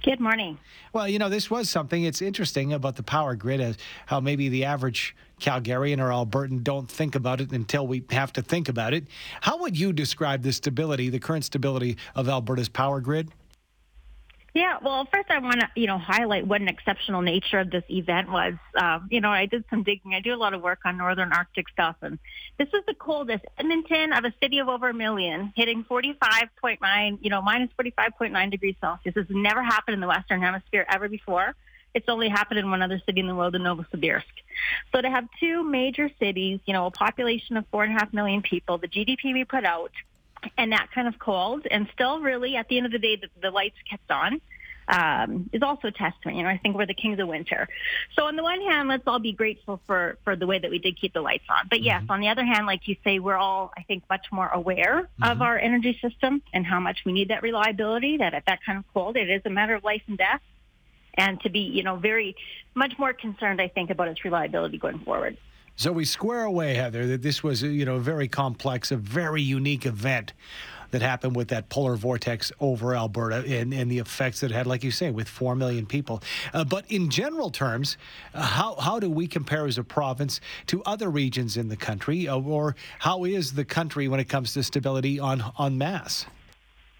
Good 0.05 0.19
morning. 0.19 0.59
Well, 0.93 1.07
you 1.07 1.17
know, 1.17 1.29
this 1.29 1.49
was 1.49 1.67
something. 1.67 2.03
It's 2.03 2.21
interesting 2.21 2.73
about 2.73 2.95
the 2.95 3.01
power 3.01 3.35
grid, 3.35 3.59
as 3.59 3.75
how 4.05 4.19
maybe 4.19 4.49
the 4.49 4.63
average 4.63 5.15
Calgarian 5.41 5.97
or 5.97 6.09
Albertan 6.09 6.63
don't 6.63 6.87
think 6.87 7.15
about 7.15 7.41
it 7.41 7.51
until 7.51 7.87
we 7.87 8.05
have 8.11 8.31
to 8.33 8.43
think 8.43 8.69
about 8.69 8.93
it. 8.93 9.07
How 9.41 9.57
would 9.57 9.75
you 9.75 9.91
describe 9.91 10.43
the 10.43 10.53
stability, 10.53 11.09
the 11.09 11.17
current 11.19 11.43
stability 11.43 11.97
of 12.13 12.29
Alberta's 12.29 12.69
power 12.69 13.01
grid? 13.01 13.31
Yeah, 14.55 14.77
well, 14.81 15.05
first 15.13 15.29
I 15.29 15.39
want 15.39 15.59
to, 15.59 15.69
you 15.75 15.85
know, 15.85 15.97
highlight 15.97 16.47
what 16.47 16.61
an 16.61 16.69
exceptional 16.69 17.21
nature 17.21 17.59
of 17.59 17.69
this 17.69 17.83
event 17.89 18.31
was. 18.31 18.53
Uh, 18.73 18.99
you 19.09 19.19
know, 19.19 19.29
I 19.29 19.47
did 19.47 19.65
some 19.69 19.83
digging. 19.83 20.13
I 20.13 20.21
do 20.21 20.33
a 20.33 20.37
lot 20.37 20.53
of 20.53 20.61
work 20.61 20.79
on 20.85 20.97
northern 20.97 21.33
Arctic 21.33 21.67
stuff, 21.67 21.97
and 22.01 22.17
this 22.57 22.69
was 22.71 22.81
the 22.87 22.93
coldest. 22.93 23.43
Edmonton, 23.57 24.13
of 24.13 24.23
a 24.23 24.33
city 24.41 24.59
of 24.59 24.69
over 24.69 24.87
a 24.87 24.93
million, 24.93 25.51
hitting 25.57 25.83
45.9, 25.83 27.17
you 27.19 27.29
know, 27.29 27.41
minus 27.41 27.69
45.9 27.77 28.49
degrees 28.49 28.75
Celsius. 28.79 29.13
This 29.13 29.27
has 29.27 29.35
never 29.35 29.61
happened 29.61 29.95
in 29.95 29.99
the 29.99 30.07
Western 30.07 30.39
Hemisphere 30.39 30.85
ever 30.89 31.09
before. 31.09 31.53
It's 31.93 32.07
only 32.07 32.29
happened 32.29 32.59
in 32.59 32.71
one 32.71 32.81
other 32.81 33.01
city 33.05 33.19
in 33.19 33.27
the 33.27 33.35
world, 33.35 33.55
in 33.55 33.61
Novosibirsk. 33.61 34.23
So 34.93 35.01
to 35.01 35.09
have 35.09 35.27
two 35.37 35.63
major 35.63 36.09
cities, 36.17 36.61
you 36.65 36.71
know, 36.71 36.85
a 36.85 36.91
population 36.91 37.57
of 37.57 37.65
four 37.71 37.83
and 37.83 37.93
a 37.93 37.99
half 37.99 38.13
million 38.13 38.41
people, 38.41 38.77
the 38.77 38.87
GDP 38.87 39.33
we 39.33 39.43
put 39.43 39.65
out, 39.65 39.91
and 40.57 40.71
that 40.71 40.89
kind 40.93 41.07
of 41.07 41.19
cold, 41.19 41.67
and 41.69 41.87
still 41.93 42.19
really 42.19 42.55
at 42.55 42.67
the 42.67 42.77
end 42.77 42.85
of 42.85 42.91
the 42.91 42.99
day, 42.99 43.15
the, 43.15 43.27
the 43.41 43.51
lights 43.51 43.77
kept 43.89 44.09
on. 44.11 44.41
Um, 44.87 45.49
is 45.51 45.63
also 45.63 45.87
a 45.87 45.91
testament. 45.91 46.37
You 46.37 46.43
know, 46.43 46.49
I 46.49 46.59
think 46.59 46.75
we're 46.75 46.85
the 46.85 46.93
kings 46.93 47.19
of 47.19 47.27
winter. 47.27 47.67
So 48.15 48.25
on 48.25 48.35
the 48.35 48.43
one 48.43 48.61
hand, 48.61 48.87
let's 48.87 49.01
all 49.07 49.17
be 49.17 49.33
grateful 49.33 49.81
for 49.87 50.19
for 50.23 50.35
the 50.35 50.45
way 50.45 50.59
that 50.59 50.69
we 50.69 50.77
did 50.77 51.01
keep 51.01 51.13
the 51.13 51.21
lights 51.21 51.45
on. 51.49 51.67
But 51.71 51.81
yes, 51.81 52.03
mm-hmm. 52.03 52.11
on 52.11 52.19
the 52.21 52.27
other 52.27 52.45
hand, 52.45 52.67
like 52.67 52.87
you 52.87 52.95
say, 53.03 53.17
we're 53.17 53.35
all 53.35 53.73
I 53.75 53.81
think 53.81 54.03
much 54.11 54.27
more 54.31 54.47
aware 54.47 55.01
mm-hmm. 55.01 55.23
of 55.23 55.41
our 55.41 55.57
energy 55.57 55.97
system 55.99 56.43
and 56.53 56.67
how 56.67 56.79
much 56.79 56.99
we 57.03 57.13
need 57.13 57.29
that 57.29 57.41
reliability. 57.41 58.17
That 58.17 58.35
at 58.35 58.45
that 58.45 58.59
kind 58.63 58.77
of 58.77 58.83
cold, 58.93 59.17
it 59.17 59.27
is 59.27 59.41
a 59.45 59.49
matter 59.49 59.73
of 59.73 59.83
life 59.83 60.03
and 60.07 60.19
death, 60.19 60.41
and 61.15 61.41
to 61.41 61.49
be 61.49 61.61
you 61.61 61.81
know 61.81 61.95
very 61.95 62.35
much 62.75 62.93
more 62.99 63.11
concerned, 63.11 63.59
I 63.59 63.69
think, 63.69 63.89
about 63.89 64.09
its 64.09 64.23
reliability 64.23 64.77
going 64.77 64.99
forward. 64.99 65.37
So 65.77 65.91
we 65.91 66.05
square 66.05 66.43
away, 66.43 66.75
Heather, 66.75 67.05
that 67.07 67.21
this 67.21 67.43
was, 67.43 67.61
you 67.61 67.85
know, 67.85 67.95
a 67.95 67.99
very 67.99 68.29
complex, 68.29 68.91
a 68.91 68.97
very 68.97 69.41
unique 69.41 69.85
event 69.85 70.31
that 70.91 71.01
happened 71.01 71.35
with 71.35 71.49
that 71.49 71.67
polar 71.67 71.97
vortex 71.97 72.53
over 72.61 72.95
Alberta 72.95 73.43
and, 73.45 73.73
and 73.73 73.91
the 73.91 73.99
effects 73.99 74.39
that 74.39 74.51
it 74.51 74.53
had, 74.53 74.67
like 74.67 74.85
you 74.85 74.91
say, 74.91 75.11
with 75.11 75.27
4 75.27 75.53
million 75.53 75.85
people. 75.85 76.23
Uh, 76.53 76.63
but 76.63 76.89
in 76.89 77.09
general 77.09 77.49
terms, 77.49 77.97
uh, 78.33 78.41
how, 78.41 78.75
how 78.75 78.99
do 78.99 79.09
we 79.09 79.27
compare 79.27 79.65
as 79.65 79.77
a 79.77 79.83
province 79.83 80.39
to 80.67 80.81
other 80.83 81.09
regions 81.09 81.57
in 81.57 81.67
the 81.67 81.75
country? 81.75 82.29
Uh, 82.29 82.39
or 82.39 82.77
how 82.99 83.25
is 83.25 83.53
the 83.53 83.65
country 83.65 84.07
when 84.07 84.21
it 84.21 84.29
comes 84.29 84.53
to 84.53 84.63
stability 84.63 85.19
on, 85.19 85.43
on 85.57 85.77
mass? 85.77 86.25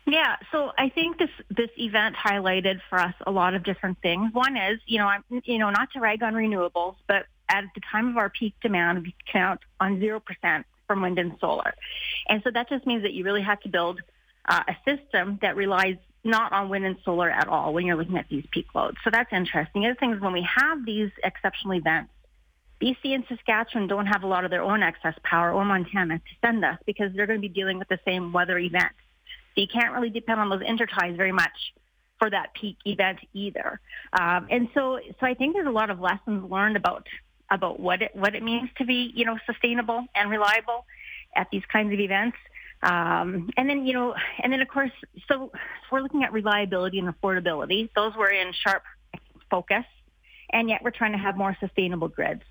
Yeah, 0.08 0.36
so 0.52 0.72
I 0.78 0.90
think 0.90 1.18
this 1.18 1.32
this 1.50 1.72
event 1.78 2.16
highlighted 2.16 2.80
for 2.92 3.00
us 3.00 3.16
a 3.26 3.32
lot 3.32 3.56
of 3.56 3.64
different 3.64 3.98
things. 4.04 4.32
One 4.34 4.56
is, 4.56 4.80
you 4.86 5.00
know, 5.00 5.08
I'm 5.08 5.24
you 5.46 5.58
know, 5.58 5.72
not 5.72 5.92
to 5.94 6.00
rag 6.00 6.22
on 6.22 6.36
renewables, 6.36 6.96
but 7.08 7.26
at 7.50 7.66
the 7.76 7.82
time 7.92 8.10
of 8.10 8.18
our 8.18 8.30
peak 8.30 8.54
demand, 8.62 9.04
we 9.04 9.16
count 9.32 9.62
on 9.80 10.00
0% 10.00 10.64
from 10.88 11.02
wind 11.02 11.20
and 11.20 11.36
solar. 11.40 11.74
And 12.28 12.42
so 12.44 12.52
that 12.52 12.70
just 12.70 12.86
means 12.86 13.04
that 13.04 13.14
you 13.14 13.24
really 13.24 13.42
have 13.42 13.60
to 13.62 13.70
build 13.70 14.02
uh, 14.48 14.64
a 14.68 14.76
system 14.90 15.40
that 15.42 15.56
relies 15.56 15.98
not 16.24 16.52
on 16.52 16.70
wind 16.70 16.86
and 16.86 16.98
solar 17.06 17.30
at 17.30 17.48
all 17.48 17.74
when 17.74 17.86
you're 17.86 17.96
looking 17.96 18.18
at 18.18 18.28
these 18.30 18.46
peak 18.52 18.66
loads. 18.74 18.98
So 19.04 19.10
that's 19.12 19.32
interesting. 19.32 19.84
The 19.84 19.90
other 19.90 20.00
thing 20.00 20.14
is 20.14 20.22
when 20.22 20.34
we 20.34 20.48
have 20.58 20.86
these 20.86 21.12
exceptional 21.24 21.76
events, 21.76 22.12
BC 22.82 23.14
and 23.16 23.24
Saskatchewan 23.30 23.88
don't 23.88 24.08
have 24.08 24.24
a 24.24 24.28
lot 24.28 24.44
of 24.44 24.52
their 24.52 24.64
own 24.64 24.84
excess 24.84 25.14
power 25.24 25.54
or 25.54 25.64
Montana 25.64 26.18
to 26.18 26.24
send 26.42 26.66
us 26.66 26.78
because 26.86 27.14
they're 27.14 27.28
going 27.28 27.42
to 27.42 27.48
be 27.48 27.54
dealing 27.54 27.80
with 27.80 27.88
the 27.88 28.00
same 28.06 28.34
weather 28.34 28.58
events. 28.58 28.96
So 29.54 29.62
you 29.62 29.68
can't 29.68 29.94
really 29.94 30.10
depend 30.10 30.40
on 30.40 30.50
those 30.50 30.62
interties 30.62 31.16
very 31.16 31.32
much 31.32 31.74
for 32.20 32.30
that 32.30 32.54
peak 32.54 32.78
event 32.86 33.20
either. 33.34 33.80
Um, 34.20 34.48
and 34.50 34.68
so, 34.74 35.00
so 35.20 35.26
I 35.26 35.34
think 35.34 35.54
there's 35.54 35.68
a 35.68 35.72
lot 35.72 35.90
of 35.90 36.00
lessons 36.00 36.50
learned 36.50 36.76
about 36.76 37.08
about 37.52 37.80
what 37.80 38.02
it 38.02 38.16
what 38.16 38.36
it 38.36 38.44
means 38.44 38.70
to 38.78 38.86
be 38.86 39.12
you 39.16 39.26
know 39.26 39.38
sustainable 39.46 40.06
and 40.16 40.30
reliable 40.30 40.86
at 41.36 41.48
these 41.52 41.64
kinds 41.72 41.94
of 41.94 42.00
events. 42.00 42.38
Um, 42.82 43.50
and 43.58 43.70
then 43.70 43.86
you 43.86 43.94
know, 43.94 44.16
and 44.42 44.52
then 44.52 44.62
of 44.62 44.68
course, 44.68 44.92
so, 45.28 45.52
we're 45.92 46.02
looking 46.02 46.24
at 46.24 46.34
reliability 46.34 47.00
and 47.00 47.08
affordability. 47.08 47.90
Those 47.96 48.16
were 48.16 48.30
in 48.30 48.52
sharp 48.54 48.84
focus, 49.50 49.86
and 50.52 50.70
yet 50.70 50.84
we're 50.84 50.92
trying 50.92 51.14
to 51.14 51.18
have 51.18 51.38
more 51.38 51.56
sustainable 51.60 52.08
grids. 52.08 52.44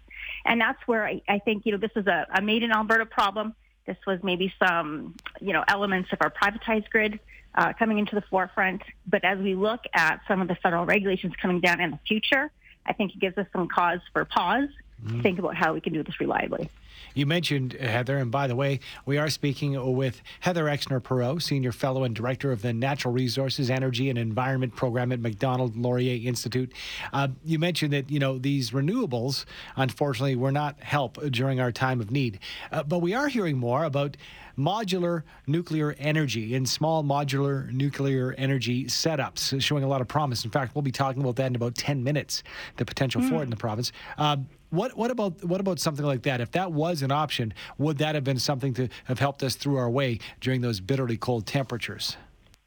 And 0.44 0.60
that's 0.60 0.80
where 0.86 1.06
I, 1.06 1.22
I 1.28 1.38
think 1.40 1.66
you 1.66 1.72
know 1.72 1.78
this 1.78 1.90
is 1.96 2.06
a, 2.06 2.26
a 2.34 2.42
made 2.42 2.62
in 2.62 2.72
Alberta 2.72 3.06
problem. 3.06 3.54
This 3.86 3.98
was 4.06 4.20
maybe 4.22 4.52
some 4.58 5.14
you 5.40 5.52
know 5.52 5.64
elements 5.68 6.10
of 6.12 6.18
our 6.20 6.30
privatized 6.30 6.88
grid 6.90 7.20
uh, 7.54 7.72
coming 7.78 7.98
into 7.98 8.14
the 8.14 8.22
forefront. 8.22 8.82
But 9.06 9.24
as 9.24 9.38
we 9.38 9.54
look 9.54 9.80
at 9.92 10.20
some 10.26 10.40
of 10.40 10.48
the 10.48 10.56
federal 10.56 10.86
regulations 10.86 11.34
coming 11.40 11.60
down 11.60 11.80
in 11.80 11.90
the 11.90 12.00
future, 12.08 12.50
I 12.86 12.92
think 12.92 13.14
it 13.14 13.20
gives 13.20 13.38
us 13.38 13.46
some 13.52 13.68
cause 13.68 14.00
for 14.12 14.24
pause 14.24 14.68
mm-hmm. 15.02 15.20
think 15.20 15.38
about 15.38 15.56
how 15.56 15.72
we 15.72 15.80
can 15.80 15.92
do 15.92 16.02
this 16.02 16.20
reliably. 16.20 16.68
You 17.14 17.26
mentioned 17.26 17.74
Heather, 17.74 18.18
and 18.18 18.30
by 18.30 18.48
the 18.48 18.56
way, 18.56 18.80
we 19.06 19.18
are 19.18 19.30
speaking 19.30 19.94
with 19.94 20.20
Heather 20.40 20.64
Exner 20.64 21.00
Pirot, 21.00 21.42
Senior 21.42 21.70
Fellow 21.70 22.02
and 22.02 22.14
Director 22.14 22.50
of 22.50 22.62
the 22.62 22.72
Natural 22.72 23.14
Resources, 23.14 23.70
Energy, 23.70 24.10
and 24.10 24.18
Environment 24.18 24.74
Program 24.74 25.12
at 25.12 25.20
Macdonald 25.20 25.76
Laurier 25.76 26.26
Institute. 26.26 26.72
Uh, 27.12 27.28
you 27.44 27.60
mentioned 27.60 27.92
that 27.92 28.10
you 28.10 28.18
know 28.18 28.38
these 28.38 28.72
renewables, 28.72 29.44
unfortunately, 29.76 30.34
were 30.34 30.50
not 30.50 30.82
help 30.82 31.22
during 31.30 31.60
our 31.60 31.70
time 31.70 32.00
of 32.00 32.10
need, 32.10 32.40
uh, 32.72 32.82
but 32.82 32.98
we 32.98 33.14
are 33.14 33.28
hearing 33.28 33.58
more 33.58 33.84
about 33.84 34.16
modular 34.58 35.22
nuclear 35.46 35.94
energy 35.98 36.54
and 36.54 36.68
small 36.68 37.02
modular 37.02 37.70
nuclear 37.72 38.34
energy 38.38 38.86
setups, 38.86 39.60
showing 39.60 39.84
a 39.84 39.88
lot 39.88 40.00
of 40.00 40.08
promise. 40.08 40.44
In 40.44 40.50
fact, 40.50 40.74
we'll 40.74 40.82
be 40.82 40.92
talking 40.92 41.22
about 41.22 41.36
that 41.36 41.46
in 41.46 41.56
about 41.56 41.74
10 41.74 42.02
minutes, 42.02 42.42
the 42.76 42.84
potential 42.84 43.20
mm. 43.20 43.28
for 43.28 43.36
it 43.36 43.42
in 43.42 43.50
the 43.50 43.56
province. 43.56 43.92
Uh, 44.18 44.36
what 44.74 44.96
what 44.96 45.10
about 45.10 45.44
what 45.44 45.60
about 45.60 45.78
something 45.78 46.04
like 46.04 46.22
that? 46.22 46.40
If 46.40 46.52
that 46.52 46.72
was 46.72 47.02
an 47.02 47.10
option, 47.10 47.54
would 47.78 47.98
that 47.98 48.14
have 48.14 48.24
been 48.24 48.38
something 48.38 48.74
to 48.74 48.88
have 49.04 49.18
helped 49.18 49.42
us 49.42 49.54
through 49.54 49.76
our 49.76 49.90
way 49.90 50.18
during 50.40 50.60
those 50.60 50.80
bitterly 50.80 51.16
cold 51.16 51.46
temperatures? 51.46 52.16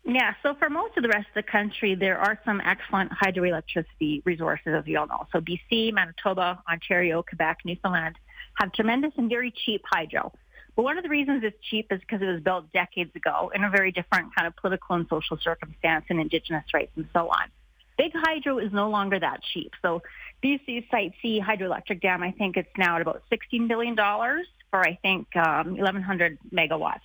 Yeah, 0.09 0.33
so 0.41 0.55
for 0.55 0.69
most 0.69 0.95
of 0.95 1.03
the 1.03 1.09
rest 1.09 1.27
of 1.27 1.43
the 1.43 1.51
country, 1.51 1.93
there 1.93 2.17
are 2.17 2.39
some 2.45 2.61
excellent 2.61 3.11
hydroelectricity 3.11 4.21
resources, 4.23 4.67
as 4.67 4.87
you 4.87 4.97
all 4.97 5.07
know. 5.07 5.27
So 5.33 5.41
BC, 5.41 5.93
Manitoba, 5.93 6.63
Ontario, 6.71 7.21
Quebec, 7.23 7.59
Newfoundland 7.65 8.15
have 8.53 8.71
tremendous 8.71 9.11
and 9.17 9.29
very 9.29 9.51
cheap 9.65 9.81
hydro. 9.85 10.31
But 10.77 10.83
one 10.83 10.97
of 10.97 11.03
the 11.03 11.09
reasons 11.09 11.43
it's 11.43 11.57
cheap 11.69 11.91
is 11.91 11.99
because 11.99 12.21
it 12.21 12.25
was 12.25 12.39
built 12.39 12.71
decades 12.71 13.13
ago 13.15 13.51
in 13.53 13.65
a 13.65 13.69
very 13.69 13.91
different 13.91 14.33
kind 14.33 14.47
of 14.47 14.55
political 14.55 14.95
and 14.95 15.07
social 15.09 15.37
circumstance 15.37 16.05
and 16.09 16.21
indigenous 16.21 16.63
rights 16.73 16.91
and 16.95 17.07
so 17.11 17.27
on. 17.27 17.49
Big 17.97 18.11
hydro 18.13 18.59
is 18.59 18.71
no 18.71 18.89
longer 18.89 19.19
that 19.19 19.41
cheap. 19.53 19.73
So 19.81 20.01
BC 20.43 20.89
Site 20.89 21.13
C 21.21 21.41
hydroelectric 21.41 22.01
dam, 22.01 22.21
I 22.21 22.31
think 22.31 22.57
it's 22.57 22.69
now 22.77 22.95
at 22.95 23.01
about 23.01 23.23
$16 23.31 23.67
billion 23.67 23.95
for, 23.95 24.79
I 24.79 24.97
think, 25.01 25.35
um, 25.35 25.77
1,100 25.77 26.37
megawatts. 26.53 27.01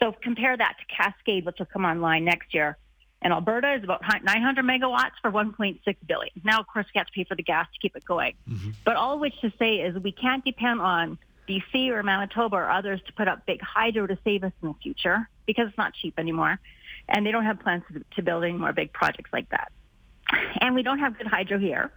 So 0.00 0.14
compare 0.22 0.56
that 0.56 0.76
to 0.78 0.94
Cascade, 0.94 1.44
which 1.44 1.56
will 1.58 1.66
come 1.66 1.84
online 1.84 2.24
next 2.24 2.54
year. 2.54 2.76
And 3.20 3.32
Alberta 3.32 3.74
is 3.74 3.82
about 3.82 4.02
900 4.02 4.64
megawatts 4.64 5.12
for 5.20 5.32
1.6 5.32 5.80
billion. 6.06 6.30
Now, 6.44 6.60
of 6.60 6.66
course, 6.68 6.86
we 6.94 6.98
have 6.98 7.06
to 7.08 7.12
pay 7.12 7.24
for 7.24 7.34
the 7.34 7.42
gas 7.42 7.66
to 7.72 7.80
keep 7.80 7.96
it 7.96 8.04
going. 8.04 8.34
Mm-hmm. 8.48 8.70
But 8.84 8.96
all 8.96 9.14
of 9.14 9.20
which 9.20 9.34
to 9.40 9.52
say 9.58 9.76
is 9.76 10.00
we 10.00 10.12
can't 10.12 10.44
depend 10.44 10.80
on 10.80 11.18
BC 11.48 11.88
or 11.88 12.02
Manitoba 12.02 12.56
or 12.56 12.70
others 12.70 13.00
to 13.06 13.12
put 13.12 13.26
up 13.26 13.44
big 13.46 13.60
hydro 13.60 14.06
to 14.06 14.18
save 14.22 14.44
us 14.44 14.52
in 14.62 14.68
the 14.68 14.74
future 14.82 15.28
because 15.46 15.68
it's 15.68 15.78
not 15.78 15.94
cheap 15.94 16.14
anymore. 16.18 16.60
And 17.08 17.26
they 17.26 17.32
don't 17.32 17.44
have 17.44 17.58
plans 17.58 17.82
to, 17.92 18.04
to 18.16 18.22
build 18.22 18.44
any 18.44 18.52
more 18.52 18.72
big 18.72 18.92
projects 18.92 19.30
like 19.32 19.48
that. 19.50 19.72
And 20.60 20.74
we 20.74 20.82
don't 20.82 20.98
have 20.98 21.16
good 21.16 21.26
hydro 21.26 21.58
here. 21.58 21.90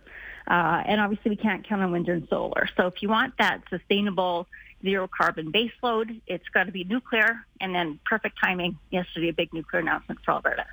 Uh, 0.48 0.84
and 0.86 1.00
obviously, 1.00 1.30
we 1.30 1.36
can't 1.36 1.68
count 1.68 1.82
on 1.82 1.92
wind 1.92 2.10
and 2.10 2.28
solar. 2.30 2.68
So 2.76 2.88
if 2.88 3.02
you 3.02 3.10
want 3.10 3.38
that 3.38 3.62
sustainable 3.70 4.48
zero 4.84 5.08
carbon 5.08 5.52
baseload, 5.52 6.22
it's 6.28 6.48
got 6.50 6.64
to 6.66 6.72
be 6.72 6.84
nuclear. 6.84 7.46
And 7.60 7.74
then 7.76 8.00
perfect 8.06 8.38
timing 8.44 8.78
yesterday, 8.90 9.30
a 9.30 9.34
big 9.34 9.54
nuclear 9.54 9.82
announcement 9.82 10.20
for 10.26 10.32
Alberta. 10.32 10.66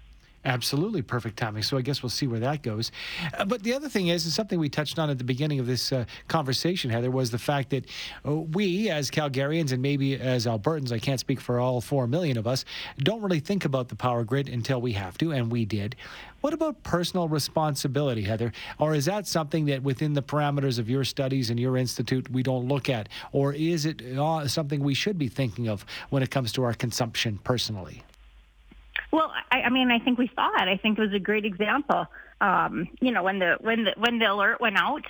Absolutely 0.45 1.03
perfect 1.03 1.37
timing. 1.37 1.63
So 1.65 1.77
I 1.77 1.83
guess 1.83 2.03
we'll 2.03 2.11
see 2.11 2.29
where 2.29 2.39
that 2.41 2.63
goes. 2.63 2.93
Uh, 3.37 3.45
but 3.45 3.65
the 3.65 3.75
other 3.75 3.89
thing 3.89 4.09
is, 4.09 4.25
is 4.25 4.35
something 4.35 4.59
we 4.59 4.69
touched 4.69 4.99
on 4.99 5.11
at 5.11 5.19
the 5.19 5.25
beginning 5.25 5.59
of 5.59 5.67
this 5.67 5.93
uh, 5.93 6.05
conversation, 6.29 6.91
Heather, 6.91 7.11
was 7.11 7.33
the 7.33 7.39
fact 7.39 7.71
that 7.71 7.87
uh, 8.27 8.35
we, 8.37 8.89
as 8.89 9.11
Calgarians 9.11 9.73
and 9.73 9.83
maybe 9.83 10.15
as 10.15 10.47
Albertans, 10.47 10.93
I 10.93 11.01
can't 11.01 11.19
speak 11.19 11.41
for 11.41 11.59
all 11.59 11.81
four 11.81 12.07
million 12.07 12.39
of 12.39 12.47
us, 12.47 12.65
don't 12.99 13.21
really 13.21 13.41
think 13.41 13.65
about 13.65 13.89
the 13.89 13.97
power 13.97 14.23
grid 14.23 14.49
until 14.49 14.81
we 14.81 14.93
have 14.93 15.19
to, 15.19 15.33
and 15.33 15.51
we 15.51 15.65
did. 15.65 15.97
What 16.41 16.55
about 16.55 16.85
personal 16.85 17.27
responsibility, 17.27 18.23
Heather? 18.23 18.53
Or 18.79 18.95
is 18.95 19.07
that 19.07 19.27
something 19.27 19.67
that 19.67 19.83
within 19.83 20.13
the 20.13 20.23
parameters 20.23 20.79
of 20.79 20.89
your 20.89 21.03
studies 21.03 21.51
and 21.51 21.59
your 21.59 21.77
institute 21.77 22.31
we 22.31 22.45
don't 22.45 22.69
look 22.69 22.89
at? 22.89 23.09
Or 23.33 23.53
is 23.53 23.87
it 23.87 24.03
uh, 24.17 24.47
something 24.47 24.81
we 24.85 24.95
should 24.95 25.19
be 25.19 25.29
thinking 25.29 25.69
of 25.69 25.85
when 26.11 26.23
it 26.23 26.31
comes 26.31 26.53
to 26.53 26.63
our 26.63 26.75
consumption 26.75 27.41
personally? 27.43 28.05
Well, 29.11 29.33
I, 29.51 29.63
I 29.63 29.71
mean, 29.71 29.91
I 29.91 29.99
think 29.99 30.19
we 30.19 30.31
saw 30.35 30.49
it. 30.63 30.69
I 30.69 30.77
think 30.77 30.99
it 30.99 31.03
was 31.03 31.15
a 31.15 31.19
great 31.19 31.45
example. 31.45 32.07
Um, 32.41 32.89
you 33.01 33.11
know, 33.11 33.23
when 33.23 33.39
the 33.39 33.57
when 33.61 33.85
the 33.85 33.95
when 33.97 34.19
the 34.19 34.27
alert 34.27 34.61
went 34.61 34.77
out, 34.77 35.05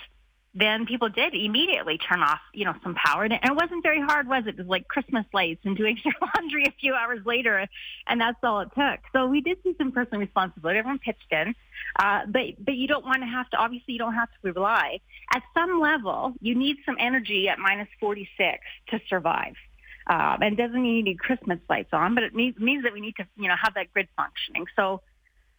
then 0.55 0.87
people 0.87 1.09
did 1.09 1.35
immediately 1.35 1.99
turn 1.99 2.21
off, 2.23 2.41
you 2.53 2.65
know, 2.65 2.75
some 2.83 2.95
power. 2.95 3.25
And 3.25 3.33
it 3.33 3.55
wasn't 3.55 3.83
very 3.83 4.01
hard, 4.01 4.29
was 4.29 4.45
it? 4.47 4.51
It 4.51 4.59
was 4.59 4.67
like 4.67 4.89
Christmas 4.89 5.25
lights 5.33 5.61
and 5.65 5.77
doing 5.77 5.99
your 6.05 6.15
laundry 6.35 6.65
a 6.65 6.73
few 6.81 6.95
hours 6.95 7.21
later, 7.27 7.67
and 8.07 8.21
that's 8.21 8.39
all 8.43 8.61
it 8.61 8.71
took. 8.75 9.01
So 9.13 9.27
we 9.27 9.41
did 9.41 9.59
see 9.63 9.75
some 9.79 9.93
personal 9.93 10.21
responsibility. 10.21 10.79
Everyone 10.79 10.99
pitched 10.99 11.31
in, 11.31 11.55
uh, 11.99 12.21
but 12.29 12.65
but 12.65 12.75
you 12.75 12.89
don't 12.89 13.05
want 13.05 13.23
to 13.23 13.29
have 13.29 13.49
to. 13.51 13.57
Obviously, 13.57 13.95
you 13.95 13.99
don't 13.99 14.15
have 14.15 14.29
to 14.31 14.53
rely. 14.53 15.01
At 15.33 15.43
some 15.55 15.81
level, 15.81 16.35
you 16.41 16.55
need 16.55 16.77
some 16.87 16.97
energy 16.99 17.49
at 17.49 17.59
minus 17.59 17.89
46 18.01 18.59
to 18.91 19.01
survive. 19.09 19.55
Um, 20.09 20.39
and 20.41 20.57
doesn't 20.57 20.81
mean 20.81 20.97
you 20.97 21.03
need 21.03 21.19
Christmas 21.19 21.59
lights 21.69 21.91
on, 21.93 22.15
but 22.15 22.25
it 22.25 22.35
means, 22.35 22.57
means 22.59 22.85
that 22.85 22.95
we 22.95 23.01
need 23.01 23.17
to, 23.17 23.27
you 23.37 23.49
know, 23.49 23.57
have 23.63 23.75
that 23.75 23.93
grid 23.93 24.09
functioning. 24.17 24.65
So, 24.75 25.03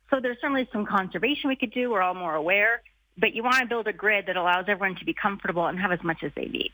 So 0.10 0.20
there's 0.20 0.38
certainly 0.42 0.68
some 0.74 0.86
conservation 0.86 1.50
we 1.50 1.56
could 1.56 1.72
do. 1.72 1.92
We're 1.92 2.02
all 2.02 2.16
more 2.16 2.34
aware, 2.34 2.82
but 3.18 3.36
you 3.36 3.44
want 3.44 3.60
to 3.60 3.68
build 3.68 3.88
a 3.88 3.94
grid 3.94 4.26
that 4.26 4.38
allows 4.38 4.66
everyone 4.68 4.98
to 4.98 5.06
be 5.06 5.14
comfortable 5.14 5.68
and 5.68 5.80
have 5.80 5.92
as 5.92 6.04
much 6.04 6.24
as 6.24 6.32
they 6.36 6.46
need 6.46 6.72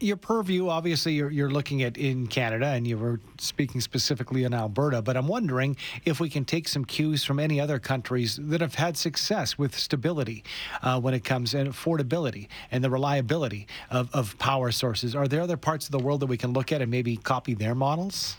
your 0.00 0.16
purview, 0.16 0.68
obviously, 0.68 1.14
you're, 1.14 1.30
you're 1.30 1.50
looking 1.50 1.82
at 1.82 1.96
in 1.96 2.26
Canada, 2.26 2.66
and 2.66 2.86
you 2.86 2.96
were 2.98 3.20
speaking 3.38 3.80
specifically 3.80 4.44
in 4.44 4.54
Alberta. 4.54 5.02
But 5.02 5.16
I'm 5.16 5.28
wondering 5.28 5.76
if 6.04 6.20
we 6.20 6.28
can 6.28 6.44
take 6.44 6.68
some 6.68 6.84
cues 6.84 7.24
from 7.24 7.38
any 7.38 7.60
other 7.60 7.78
countries 7.78 8.38
that 8.42 8.60
have 8.60 8.74
had 8.74 8.96
success 8.96 9.58
with 9.58 9.76
stability 9.76 10.44
uh, 10.82 11.00
when 11.00 11.14
it 11.14 11.24
comes 11.24 11.54
and 11.54 11.68
affordability 11.68 12.48
and 12.70 12.82
the 12.82 12.90
reliability 12.90 13.66
of, 13.90 14.10
of 14.14 14.38
power 14.38 14.70
sources. 14.70 15.14
Are 15.14 15.28
there 15.28 15.40
other 15.40 15.56
parts 15.56 15.86
of 15.86 15.92
the 15.92 15.98
world 15.98 16.20
that 16.20 16.26
we 16.26 16.36
can 16.36 16.52
look 16.52 16.72
at 16.72 16.82
and 16.82 16.90
maybe 16.90 17.16
copy 17.16 17.54
their 17.54 17.74
models? 17.74 18.36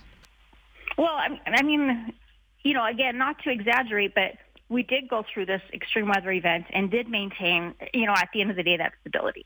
Well, 0.98 1.18
I 1.46 1.62
mean, 1.62 2.14
you 2.64 2.74
know, 2.74 2.86
again, 2.86 3.18
not 3.18 3.40
to 3.44 3.52
exaggerate, 3.52 4.14
but 4.16 4.34
we 4.70 4.84
did 4.84 5.08
go 5.10 5.24
through 5.34 5.46
this 5.48 5.62
extreme 5.74 6.08
weather 6.08 6.32
event 6.32 6.66
and 6.72 6.92
did 6.92 7.10
maintain, 7.10 7.74
you 7.94 8.06
know, 8.06 8.14
at 8.14 8.30
the 8.34 8.42
end 8.42 8.52
of 8.52 8.56
the 8.56 8.64
day, 8.64 8.78
that 8.78 8.94
stability. 9.02 9.46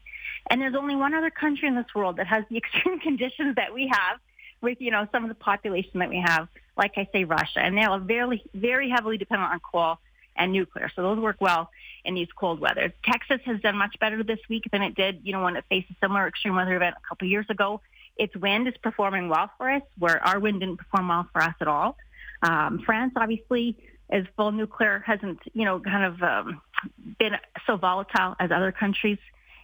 And 0.49 0.61
there's 0.61 0.75
only 0.75 0.95
one 0.95 1.13
other 1.13 1.29
country 1.29 1.67
in 1.67 1.75
this 1.75 1.85
world 1.95 2.17
that 2.17 2.27
has 2.27 2.43
the 2.49 2.57
extreme 2.63 2.99
conditions 2.99 3.55
that 3.55 3.73
we 3.73 3.87
have 3.91 4.19
with, 4.61 4.79
you 4.79 4.91
know, 4.91 5.07
some 5.11 5.23
of 5.23 5.29
the 5.29 5.35
population 5.35 5.99
that 5.99 6.09
we 6.09 6.23
have, 6.25 6.47
like 6.77 6.93
I 6.97 7.07
say, 7.11 7.25
Russia. 7.25 7.59
And 7.59 7.77
they 7.77 7.83
are 7.83 7.99
very, 7.99 8.43
very 8.53 8.89
heavily 8.89 9.17
dependent 9.17 9.51
on 9.51 9.59
coal 9.59 9.97
and 10.35 10.51
nuclear. 10.51 10.89
So 10.95 11.03
those 11.03 11.19
work 11.19 11.37
well 11.39 11.69
in 12.05 12.15
these 12.15 12.29
cold 12.35 12.59
weather. 12.59 12.93
Texas 13.03 13.39
has 13.45 13.61
done 13.61 13.77
much 13.77 13.97
better 13.99 14.23
this 14.23 14.39
week 14.49 14.63
than 14.71 14.81
it 14.81 14.95
did, 14.95 15.21
you 15.23 15.31
know, 15.31 15.43
when 15.43 15.55
it 15.55 15.65
faced 15.69 15.89
a 15.91 15.95
similar 16.01 16.27
extreme 16.27 16.55
weather 16.55 16.75
event 16.75 16.95
a 16.97 17.07
couple 17.07 17.27
years 17.27 17.45
ago. 17.49 17.81
Its 18.17 18.35
wind 18.35 18.67
is 18.67 18.75
performing 18.81 19.29
well 19.29 19.49
for 19.57 19.69
us, 19.69 19.81
where 19.97 20.23
our 20.25 20.39
wind 20.39 20.59
didn't 20.59 20.77
perform 20.77 21.07
well 21.07 21.27
for 21.31 21.41
us 21.41 21.55
at 21.59 21.67
all. 21.67 21.97
Um, 22.41 22.81
France, 22.85 23.13
obviously, 23.15 23.77
is 24.11 24.27
full 24.35 24.51
nuclear, 24.51 25.03
hasn't, 25.05 25.39
you 25.53 25.65
know, 25.65 25.79
kind 25.79 26.05
of 26.05 26.21
um, 26.21 26.61
been 27.17 27.37
so 27.65 27.77
volatile 27.77 28.35
as 28.39 28.51
other 28.51 28.71
countries 28.71 29.17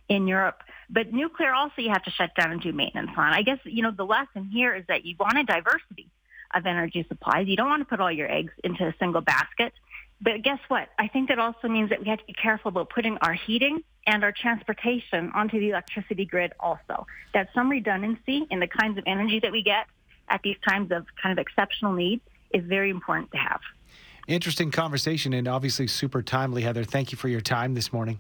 in 0.10 0.28
Europe. 0.28 0.64
But 0.90 1.14
nuclear 1.14 1.54
also 1.54 1.76
you 1.78 1.90
have 1.90 2.04
to 2.04 2.12
shut 2.12 2.32
down 2.36 2.52
and 2.52 2.62
do 2.62 2.74
maintenance 2.74 3.12
on. 3.16 3.34
I 3.34 3.44
guess, 3.44 3.60
you 3.64 3.84
know, 3.84 3.92
the 3.92 4.06
lesson 4.06 4.50
here 4.52 4.76
is 4.76 4.84
that 4.88 5.06
you 5.06 5.16
want 5.20 5.38
a 5.38 5.44
diversity 5.44 6.10
of 6.54 6.66
energy 6.66 7.06
supplies. 7.08 7.48
You 7.48 7.56
don't 7.56 7.70
want 7.70 7.82
to 7.82 7.86
put 7.86 8.00
all 8.00 8.12
your 8.12 8.30
eggs 8.30 8.52
into 8.64 8.86
a 8.88 8.94
single 9.00 9.22
basket. 9.22 9.72
But 10.22 10.42
guess 10.44 10.60
what? 10.68 10.90
I 10.98 11.08
think 11.08 11.30
that 11.30 11.40
also 11.40 11.68
means 11.68 11.92
that 11.92 12.02
we 12.02 12.10
have 12.10 12.20
to 12.20 12.26
be 12.26 12.34
careful 12.34 12.70
about 12.70 12.90
putting 12.90 13.18
our 13.22 13.34
heating 13.34 13.84
and 14.06 14.24
our 14.24 14.34
transportation 14.34 15.32
onto 15.34 15.60
the 15.60 15.70
electricity 15.70 16.26
grid 16.26 16.54
also. 16.60 17.06
That 17.34 17.50
some 17.54 17.70
redundancy 17.70 18.48
in 18.50 18.60
the 18.60 18.68
kinds 18.68 18.98
of 18.98 19.04
energy 19.08 19.40
that 19.42 19.52
we 19.52 19.64
get 19.64 19.86
at 20.28 20.42
these 20.44 20.58
times 20.68 20.92
of 20.92 21.06
kind 21.22 21.38
of 21.38 21.42
exceptional 21.42 21.94
need 21.94 22.20
is 22.52 22.64
very 22.66 22.90
important 22.90 23.32
to 23.32 23.38
have. 23.38 23.62
Interesting 24.28 24.72
conversation 24.72 25.34
and 25.34 25.48
obviously 25.48 25.88
super 25.88 26.22
timely, 26.22 26.64
Heather. 26.64 26.84
Thank 26.84 27.12
you 27.12 27.18
for 27.18 27.30
your 27.30 27.42
time 27.42 27.74
this 27.76 27.94
morning. 27.94 28.20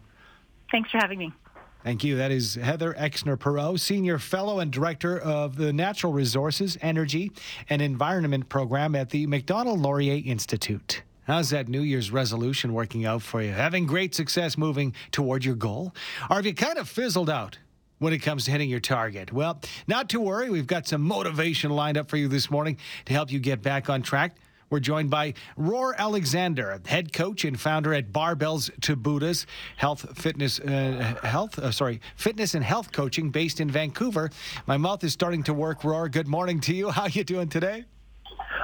Thanks 0.71 0.89
for 0.91 0.97
having 0.97 1.19
me. 1.19 1.33
Thank 1.83 2.03
you. 2.03 2.17
That 2.17 2.31
is 2.31 2.55
Heather 2.55 2.93
Exner 2.93 3.37
Pirot, 3.37 3.79
Senior 3.79 4.19
Fellow 4.19 4.59
and 4.59 4.69
Director 4.69 5.17
of 5.17 5.55
the 5.55 5.71
Natural 5.71 6.11
Resources, 6.11 6.77
Energy, 6.81 7.31
and 7.69 7.81
Environment 7.81 8.49
Program 8.49 8.95
at 8.95 9.11
the 9.11 9.25
Macdonald 9.27 9.79
Laurier 9.79 10.21
Institute. 10.25 11.03
How's 11.23 11.51
that 11.51 11.69
New 11.69 11.81
Year's 11.81 12.11
resolution 12.11 12.73
working 12.73 13.05
out 13.05 13.21
for 13.21 13.41
you? 13.41 13.51
Having 13.51 13.85
great 13.85 14.13
success 14.13 14.57
moving 14.57 14.93
toward 15.11 15.45
your 15.45 15.55
goal? 15.55 15.93
Or 16.29 16.37
have 16.37 16.45
you 16.45 16.53
kind 16.53 16.77
of 16.77 16.89
fizzled 16.89 17.29
out? 17.29 17.57
when 17.99 18.13
it 18.13 18.19
comes 18.19 18.45
to 18.45 18.51
hitting 18.51 18.69
your 18.69 18.79
target. 18.79 19.31
Well, 19.31 19.59
not 19.85 20.07
to 20.09 20.19
worry. 20.21 20.49
We've 20.49 20.65
got 20.65 20.87
some 20.87 21.01
motivation 21.01 21.69
lined 21.69 21.97
up 21.97 22.09
for 22.09 22.15
you 22.15 22.27
this 22.27 22.49
morning 22.49 22.77
to 23.05 23.13
help 23.13 23.29
you 23.29 23.39
get 23.39 23.61
back 23.61 23.89
on 23.89 24.01
track. 24.01 24.37
We're 24.69 24.79
joined 24.79 25.09
by 25.09 25.33
Ror 25.57 25.95
Alexander, 25.97 26.79
head 26.85 27.11
coach 27.11 27.43
and 27.43 27.59
founder 27.59 27.93
at 27.93 28.11
Barbells 28.11 28.69
to 28.81 28.95
Buddhas 28.95 29.47
Health 29.77 30.17
Fitness 30.17 30.59
uh, 30.59 31.15
Health 31.23 31.57
uh, 31.57 31.71
sorry 31.71 32.01
Fitness 32.15 32.53
and 32.53 32.63
Health 32.63 32.91
Coaching 32.91 33.31
based 33.31 33.59
in 33.59 33.71
Vancouver. 33.71 34.29
My 34.67 34.77
mouth 34.77 35.03
is 35.03 35.11
starting 35.11 35.41
to 35.43 35.53
work. 35.53 35.81
Ror, 35.81 36.11
good 36.11 36.27
morning 36.27 36.59
to 36.61 36.73
you. 36.75 36.89
How 36.99 37.03
are 37.03 37.09
you 37.09 37.23
doing 37.23 37.49
today? 37.49 37.85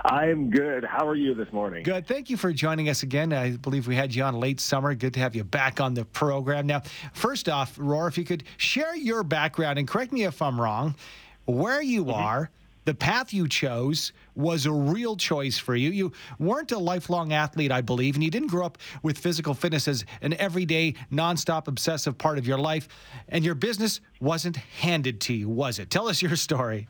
I 0.04 0.28
am 0.28 0.52
good. 0.52 0.84
How 0.84 1.08
are 1.08 1.16
you 1.16 1.34
this 1.34 1.52
morning? 1.52 1.82
Good. 1.82 2.06
Thank 2.06 2.30
you 2.30 2.38
for 2.38 2.54
joining 2.54 2.90
us 2.90 3.02
again. 3.02 3.34
I 3.34 3.58
believe 3.58 3.88
we 3.88 3.96
had 3.96 4.14
you 4.14 4.24
on 4.24 4.40
late 4.40 4.60
summer. 4.60 4.94
Good 4.94 5.16
to 5.16 5.20
have 5.20 5.36
you 5.36 5.44
back 5.44 5.82
on 5.82 5.96
the 5.96 6.06
program. 6.06 6.68
Now, 6.68 6.84
first 7.14 7.50
off, 7.50 7.76
Ror, 7.78 8.08
if 8.08 8.16
you 8.16 8.24
could 8.24 8.44
share 8.58 8.96
your 8.96 9.24
background 9.24 9.80
and 9.80 9.88
correct 9.88 10.12
me 10.12 10.24
if 10.26 10.44
I'm 10.44 10.62
wrong, 10.62 10.94
where 11.46 11.82
you 11.82 12.06
mm-hmm. 12.06 12.14
are 12.14 12.52
the 12.86 12.94
path 12.94 13.34
you 13.34 13.48
chose 13.48 14.14
was 14.36 14.66
a 14.66 14.72
real 14.72 15.16
choice 15.16 15.58
for 15.58 15.76
you. 15.76 15.90
You 15.90 16.12
weren't 16.40 16.72
a 16.72 16.78
lifelong 16.78 17.34
athlete, 17.34 17.72
I 17.72 17.82
believe, 17.82 18.16
and 18.16 18.24
you 18.24 18.32
didn't 18.32 18.50
grow 18.50 18.66
up 18.66 18.78
with 19.04 19.18
physical 19.18 19.54
fitness 19.54 19.88
as 19.88 20.06
an 20.22 20.34
everyday, 20.36 20.96
nonstop, 21.12 21.68
obsessive 21.68 22.18
part 22.18 22.38
of 22.38 22.48
your 22.48 22.60
life. 22.60 22.88
And 23.28 23.44
your 23.44 23.56
business 23.56 24.02
wasn't 24.20 24.58
handed 24.58 25.22
to 25.22 25.34
you, 25.34 25.50
was 25.50 25.80
it? 25.80 25.90
Tell 25.90 26.08
us 26.08 26.22
your 26.22 26.36
story. 26.36 26.88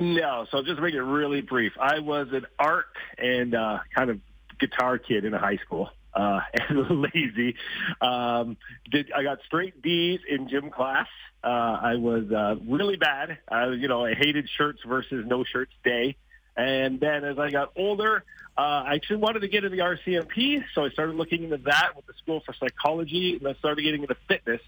No, 0.00 0.46
so 0.50 0.62
just 0.62 0.80
make 0.80 0.94
it 0.94 1.02
really 1.02 1.40
brief. 1.40 1.72
I 1.80 2.00
was 2.00 2.28
an 2.32 2.46
art 2.58 2.86
and 3.18 3.54
uh, 3.54 3.78
kind 3.94 4.10
of 4.10 4.20
guitar 4.58 4.98
kid 4.98 5.24
in 5.24 5.32
high 5.32 5.58
school 5.58 5.90
uh, 6.14 6.40
and 6.68 7.02
lazy. 7.02 7.54
Um, 8.00 8.56
did 8.90 9.12
I 9.12 9.22
got 9.22 9.38
straight 9.46 9.80
D's 9.82 10.20
in 10.28 10.48
gym 10.48 10.70
class? 10.70 11.06
Uh, 11.44 11.46
I 11.46 11.94
was 11.96 12.30
uh, 12.30 12.56
really 12.66 12.96
bad. 12.96 13.38
Uh, 13.50 13.70
you 13.70 13.88
know, 13.88 14.04
I 14.04 14.14
hated 14.14 14.48
shirts 14.56 14.80
versus 14.86 15.24
no 15.26 15.44
shirts 15.44 15.72
day. 15.84 16.16
And 16.56 17.00
then 17.00 17.24
as 17.24 17.38
I 17.38 17.50
got 17.50 17.72
older, 17.76 18.24
uh, 18.56 18.60
I 18.60 18.94
actually 18.94 19.16
wanted 19.16 19.40
to 19.40 19.48
get 19.48 19.64
into 19.64 19.74
the 19.74 19.82
RCMP, 19.82 20.62
so 20.74 20.84
I 20.84 20.90
started 20.90 21.16
looking 21.16 21.44
into 21.44 21.56
that 21.58 21.96
with 21.96 22.06
the 22.06 22.12
School 22.22 22.42
for 22.44 22.52
Psychology, 22.52 23.36
and 23.36 23.48
I 23.48 23.54
started 23.54 23.82
getting 23.82 24.02
into 24.02 24.16
fitness. 24.28 24.60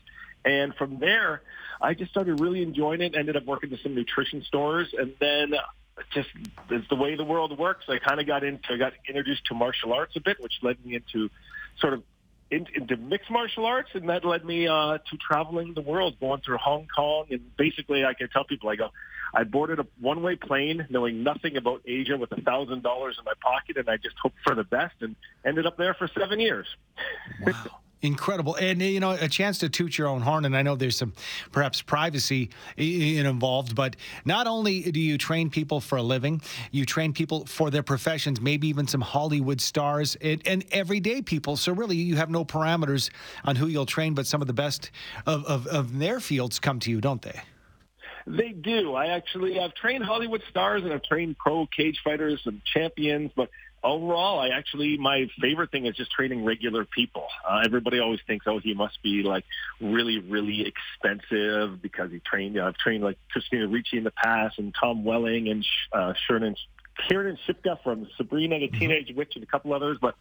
And 0.44 0.74
from 0.74 0.98
there, 0.98 1.42
I 1.80 1.94
just 1.94 2.10
started 2.10 2.40
really 2.40 2.62
enjoying 2.62 3.02
it. 3.02 3.14
Ended 3.14 3.36
up 3.36 3.44
working 3.44 3.70
to 3.70 3.78
some 3.82 3.94
nutrition 3.94 4.42
stores, 4.44 4.94
and 4.98 5.12
then 5.20 5.54
just 6.12 6.28
it's 6.70 6.88
the 6.88 6.96
way 6.96 7.14
the 7.16 7.24
world 7.24 7.56
works. 7.58 7.84
I 7.88 7.98
kind 7.98 8.20
of 8.20 8.26
got 8.26 8.44
into, 8.44 8.72
I 8.72 8.76
got 8.76 8.94
introduced 9.06 9.44
to 9.46 9.54
martial 9.54 9.92
arts 9.92 10.16
a 10.16 10.20
bit, 10.20 10.40
which 10.40 10.54
led 10.62 10.84
me 10.84 10.96
into 10.96 11.30
sort 11.78 11.92
of 11.92 12.02
in, 12.50 12.66
into 12.74 12.96
mixed 12.96 13.30
martial 13.30 13.66
arts, 13.66 13.90
and 13.94 14.08
that 14.08 14.24
led 14.24 14.44
me 14.44 14.66
uh, 14.66 14.98
to 14.98 15.16
traveling 15.16 15.74
the 15.74 15.80
world, 15.80 16.18
going 16.20 16.40
through 16.40 16.58
Hong 16.58 16.86
Kong, 16.94 17.26
and 17.30 17.56
basically 17.56 18.04
I 18.04 18.14
can 18.14 18.28
tell 18.28 18.44
people 18.44 18.68
I 18.68 18.76
go, 18.76 18.90
I 19.34 19.44
boarded 19.44 19.80
a 19.80 19.86
one-way 20.00 20.36
plane, 20.36 20.86
knowing 20.90 21.24
nothing 21.24 21.56
about 21.56 21.82
Asia, 21.84 22.16
with 22.16 22.30
a 22.32 22.40
thousand 22.40 22.82
dollars 22.82 23.16
in 23.18 23.24
my 23.24 23.32
pocket, 23.40 23.76
and 23.76 23.88
I 23.88 23.96
just 23.96 24.16
hoped 24.22 24.36
for 24.44 24.54
the 24.54 24.64
best, 24.64 24.94
and 25.00 25.16
ended 25.44 25.66
up 25.66 25.76
there 25.76 25.94
for 25.94 26.08
seven 26.08 26.38
years. 26.38 26.66
Wow. 27.44 27.80
Incredible. 28.04 28.54
And, 28.56 28.82
you 28.82 29.00
know, 29.00 29.12
a 29.12 29.28
chance 29.28 29.56
to 29.60 29.70
toot 29.70 29.96
your 29.96 30.08
own 30.08 30.20
horn. 30.20 30.44
And 30.44 30.54
I 30.54 30.60
know 30.60 30.76
there's 30.76 30.98
some 30.98 31.14
perhaps 31.52 31.80
privacy 31.80 32.50
involved, 32.76 33.74
but 33.74 33.96
not 34.26 34.46
only 34.46 34.82
do 34.92 35.00
you 35.00 35.16
train 35.16 35.48
people 35.48 35.80
for 35.80 35.96
a 35.96 36.02
living, 36.02 36.42
you 36.70 36.84
train 36.84 37.14
people 37.14 37.46
for 37.46 37.70
their 37.70 37.82
professions, 37.82 38.42
maybe 38.42 38.68
even 38.68 38.86
some 38.86 39.00
Hollywood 39.00 39.58
stars 39.58 40.16
and, 40.20 40.46
and 40.46 40.66
everyday 40.70 41.22
people. 41.22 41.56
So, 41.56 41.72
really, 41.72 41.96
you 41.96 42.16
have 42.16 42.28
no 42.28 42.44
parameters 42.44 43.08
on 43.42 43.56
who 43.56 43.68
you'll 43.68 43.86
train, 43.86 44.12
but 44.12 44.26
some 44.26 44.42
of 44.42 44.48
the 44.48 44.52
best 44.52 44.90
of, 45.24 45.46
of, 45.46 45.66
of 45.68 45.98
their 45.98 46.20
fields 46.20 46.58
come 46.58 46.80
to 46.80 46.90
you, 46.90 47.00
don't 47.00 47.22
they? 47.22 47.40
They 48.26 48.50
do. 48.50 48.94
I 48.94 49.08
actually 49.08 49.54
have 49.54 49.74
trained 49.74 50.04
Hollywood 50.04 50.42
stars 50.48 50.82
and 50.82 50.92
I've 50.92 51.02
trained 51.02 51.36
pro 51.38 51.66
cage 51.66 52.00
fighters 52.02 52.40
and 52.46 52.62
champions, 52.64 53.30
but 53.36 53.50
overall, 53.82 54.40
I 54.40 54.48
actually 54.48 54.96
my 54.96 55.26
favorite 55.40 55.70
thing 55.70 55.86
is 55.86 55.94
just 55.94 56.10
training 56.10 56.44
regular 56.44 56.84
people. 56.84 57.26
Uh, 57.48 57.60
everybody 57.64 58.00
always 58.00 58.20
thinks, 58.26 58.46
oh, 58.48 58.58
he 58.58 58.74
must 58.74 59.02
be 59.02 59.22
like 59.22 59.44
really, 59.80 60.18
really 60.18 60.66
expensive 60.66 61.82
because 61.82 62.10
he 62.10 62.20
trained. 62.20 62.54
You 62.54 62.62
know, 62.62 62.68
I've 62.68 62.78
trained 62.78 63.04
like 63.04 63.18
Christina 63.30 63.68
Ricci 63.68 63.98
in 63.98 64.04
the 64.04 64.10
past, 64.10 64.58
and 64.58 64.74
Tom 64.78 65.04
Welling 65.04 65.48
and 65.48 65.66
uh, 65.92 66.14
Sherman 66.26 66.56
Kiernan 67.06 67.38
Shipka 67.46 67.82
from 67.82 68.08
Sabrina 68.16 68.58
the 68.58 68.68
mm-hmm. 68.68 68.78
Teenage 68.78 69.12
Witch 69.14 69.32
and 69.34 69.44
a 69.44 69.46
couple 69.46 69.72
others, 69.72 69.98
but 70.00 70.14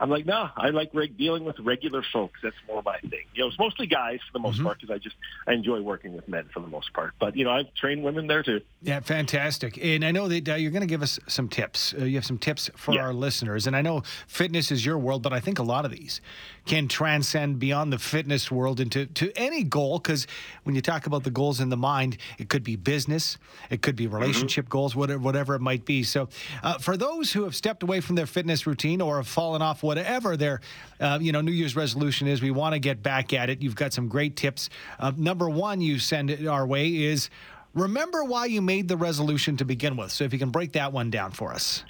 I'm 0.00 0.10
like, 0.10 0.26
no, 0.26 0.48
I 0.56 0.70
like 0.70 0.90
reg- 0.92 1.16
dealing 1.16 1.44
with 1.44 1.58
regular 1.58 2.02
folks. 2.12 2.40
That's 2.42 2.56
more 2.66 2.82
my 2.82 2.98
thing. 3.00 3.24
You 3.34 3.42
know, 3.42 3.48
it's 3.48 3.58
mostly 3.58 3.86
guys 3.86 4.20
for 4.26 4.32
the 4.32 4.38
most 4.38 4.56
mm-hmm. 4.56 4.66
part 4.66 4.80
because 4.80 4.94
I 4.94 4.98
just 4.98 5.16
I 5.46 5.52
enjoy 5.52 5.80
working 5.80 6.14
with 6.14 6.28
men 6.28 6.48
for 6.52 6.60
the 6.60 6.66
most 6.66 6.92
part. 6.92 7.14
But 7.18 7.36
you 7.36 7.44
know, 7.44 7.50
I've 7.50 7.72
trained 7.74 8.02
women 8.02 8.26
there 8.26 8.42
too. 8.42 8.60
Yeah, 8.82 9.00
fantastic. 9.00 9.78
And 9.82 10.04
I 10.04 10.10
know 10.12 10.28
that 10.28 10.48
uh, 10.48 10.54
you're 10.54 10.70
going 10.70 10.82
to 10.82 10.86
give 10.86 11.02
us 11.02 11.18
some 11.26 11.48
tips. 11.48 11.94
Uh, 11.94 12.04
you 12.04 12.16
have 12.16 12.24
some 12.24 12.38
tips 12.38 12.70
for 12.76 12.94
yeah. 12.94 13.02
our 13.02 13.12
listeners. 13.12 13.66
And 13.66 13.74
I 13.74 13.82
know 13.82 14.02
fitness 14.26 14.70
is 14.70 14.84
your 14.84 14.98
world, 14.98 15.22
but 15.22 15.32
I 15.32 15.40
think 15.40 15.58
a 15.58 15.62
lot 15.62 15.84
of 15.84 15.90
these 15.90 16.20
can 16.66 16.88
transcend 16.88 17.58
beyond 17.58 17.92
the 17.92 17.98
fitness 17.98 18.50
world 18.50 18.80
into 18.80 19.06
to 19.06 19.32
any 19.36 19.64
goal. 19.64 19.98
Because 19.98 20.26
when 20.64 20.74
you 20.74 20.82
talk 20.82 21.06
about 21.06 21.24
the 21.24 21.30
goals 21.30 21.60
in 21.60 21.68
the 21.68 21.76
mind, 21.76 22.18
it 22.38 22.48
could 22.48 22.62
be 22.62 22.76
business, 22.76 23.38
it 23.70 23.82
could 23.82 23.96
be 23.96 24.06
mm-hmm. 24.06 24.16
relationship 24.16 24.66
mm-hmm. 24.66 24.72
goals, 24.72 24.96
whatever, 24.96 25.20
whatever 25.20 25.54
it 25.54 25.60
might 25.60 25.84
be. 25.84 26.02
So, 26.02 26.28
uh, 26.62 26.78
for 26.78 26.96
those 26.96 27.32
who 27.32 27.44
have 27.44 27.54
stepped 27.54 27.82
away 27.82 28.00
from 28.00 28.16
their 28.16 28.26
fitness 28.26 28.66
routine 28.66 29.00
or 29.00 29.16
have 29.16 29.28
fallen 29.28 29.62
off 29.62 29.82
whatever 29.82 30.36
their 30.36 30.60
uh, 31.00 31.18
you 31.20 31.32
know 31.32 31.40
New 31.40 31.52
Year's 31.52 31.76
resolution 31.76 32.26
is. 32.26 32.42
We 32.42 32.50
want 32.50 32.74
to 32.74 32.78
get 32.78 33.02
back 33.02 33.32
at 33.32 33.50
it. 33.50 33.62
You've 33.62 33.76
got 33.76 33.92
some 33.92 34.08
great 34.08 34.36
tips. 34.36 34.70
Uh, 34.98 35.12
number 35.16 35.48
one, 35.48 35.80
you 35.80 35.98
send 35.98 36.30
it 36.30 36.46
our 36.46 36.66
way 36.66 37.04
is 37.04 37.30
remember 37.74 38.24
why 38.24 38.46
you 38.46 38.62
made 38.62 38.88
the 38.88 38.96
resolution 38.96 39.56
to 39.58 39.64
begin 39.64 39.96
with. 39.96 40.10
So 40.10 40.24
if 40.24 40.32
you 40.32 40.38
can 40.38 40.50
break 40.50 40.72
that 40.72 40.92
one 40.92 41.10
down 41.10 41.32
for 41.32 41.52
us. 41.52 41.84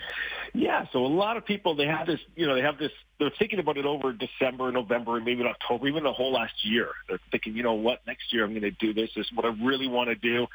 Yeah, 0.53 0.87
so 0.93 1.05
a 1.05 1.07
lot 1.07 1.37
of 1.37 1.45
people 1.45 1.75
they 1.75 1.87
have 1.87 2.07
this, 2.07 2.21
you 2.35 2.47
know, 2.47 2.55
they 2.55 2.63
have 2.63 2.79
this. 2.79 2.93
They're 3.19 3.33
thinking 3.39 3.59
about 3.59 3.79
it 3.79 3.87
over 3.87 4.13
December, 4.13 4.71
November, 4.71 5.17
and 5.17 5.25
maybe 5.25 5.43
October, 5.43 5.89
even 5.89 6.05
the 6.05 6.13
whole 6.13 6.33
last 6.33 6.53
year. 6.65 6.89
They're 7.09 7.21
thinking, 7.31 7.57
you 7.57 7.63
know 7.63 7.73
what, 7.73 8.07
next 8.07 8.33
year 8.33 8.45
I'm 8.45 8.51
going 8.51 8.63
to 8.63 8.71
do 8.71 8.93
this. 8.93 9.11
This 9.17 9.27
is 9.27 9.33
what 9.35 9.47
I 9.47 9.55
really 9.65 9.89
want 9.89 10.09
to 10.11 10.15
do. 10.15 10.47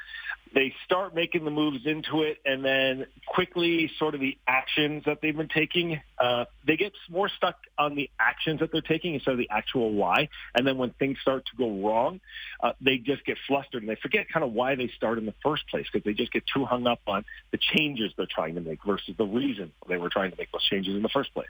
They 0.54 0.72
start 0.84 1.14
making 1.14 1.44
the 1.44 1.50
moves 1.50 1.86
into 1.86 2.22
it, 2.22 2.38
and 2.44 2.64
then 2.64 3.06
quickly, 3.26 3.90
sort 3.98 4.14
of 4.14 4.20
the 4.20 4.38
actions 4.46 5.04
that 5.06 5.18
they've 5.20 5.36
been 5.36 5.48
taking, 5.48 6.00
uh, 6.20 6.44
they 6.64 6.76
get 6.76 6.92
more 7.10 7.28
stuck 7.28 7.56
on 7.78 7.96
the 7.96 8.10
actions 8.20 8.60
that 8.60 8.70
they're 8.70 8.80
taking 8.80 9.14
instead 9.14 9.32
of 9.32 9.38
the 9.38 9.48
actual 9.50 9.92
why. 9.92 10.28
And 10.54 10.66
then 10.66 10.78
when 10.78 10.90
things 10.90 11.18
start 11.20 11.44
to 11.46 11.56
go 11.56 11.80
wrong, 11.80 12.20
uh, 12.62 12.72
they 12.80 12.98
just 12.98 13.24
get 13.24 13.38
flustered 13.48 13.82
and 13.82 13.90
they 13.90 13.96
forget 13.96 14.26
kind 14.32 14.44
of 14.44 14.52
why 14.52 14.76
they 14.76 14.88
start 14.94 15.18
in 15.18 15.26
the 15.26 15.34
first 15.42 15.66
place 15.68 15.86
because 15.90 16.04
they 16.04 16.12
just 16.12 16.32
get 16.32 16.44
too 16.52 16.64
hung 16.64 16.86
up 16.86 17.00
on 17.06 17.24
the 17.50 17.58
changes 17.58 18.12
they're 18.16 18.26
trying 18.26 18.54
to 18.54 18.60
make 18.60 18.84
versus 18.84 19.14
the 19.16 19.24
reason 19.24 19.72
they 19.88 19.96
were 19.96 20.10
trying 20.10 20.30
to 20.30 20.36
make 20.36 20.52
those 20.52 20.64
changes 20.64 20.94
in 20.94 21.02
the 21.02 21.08
first 21.08 21.32
place. 21.34 21.48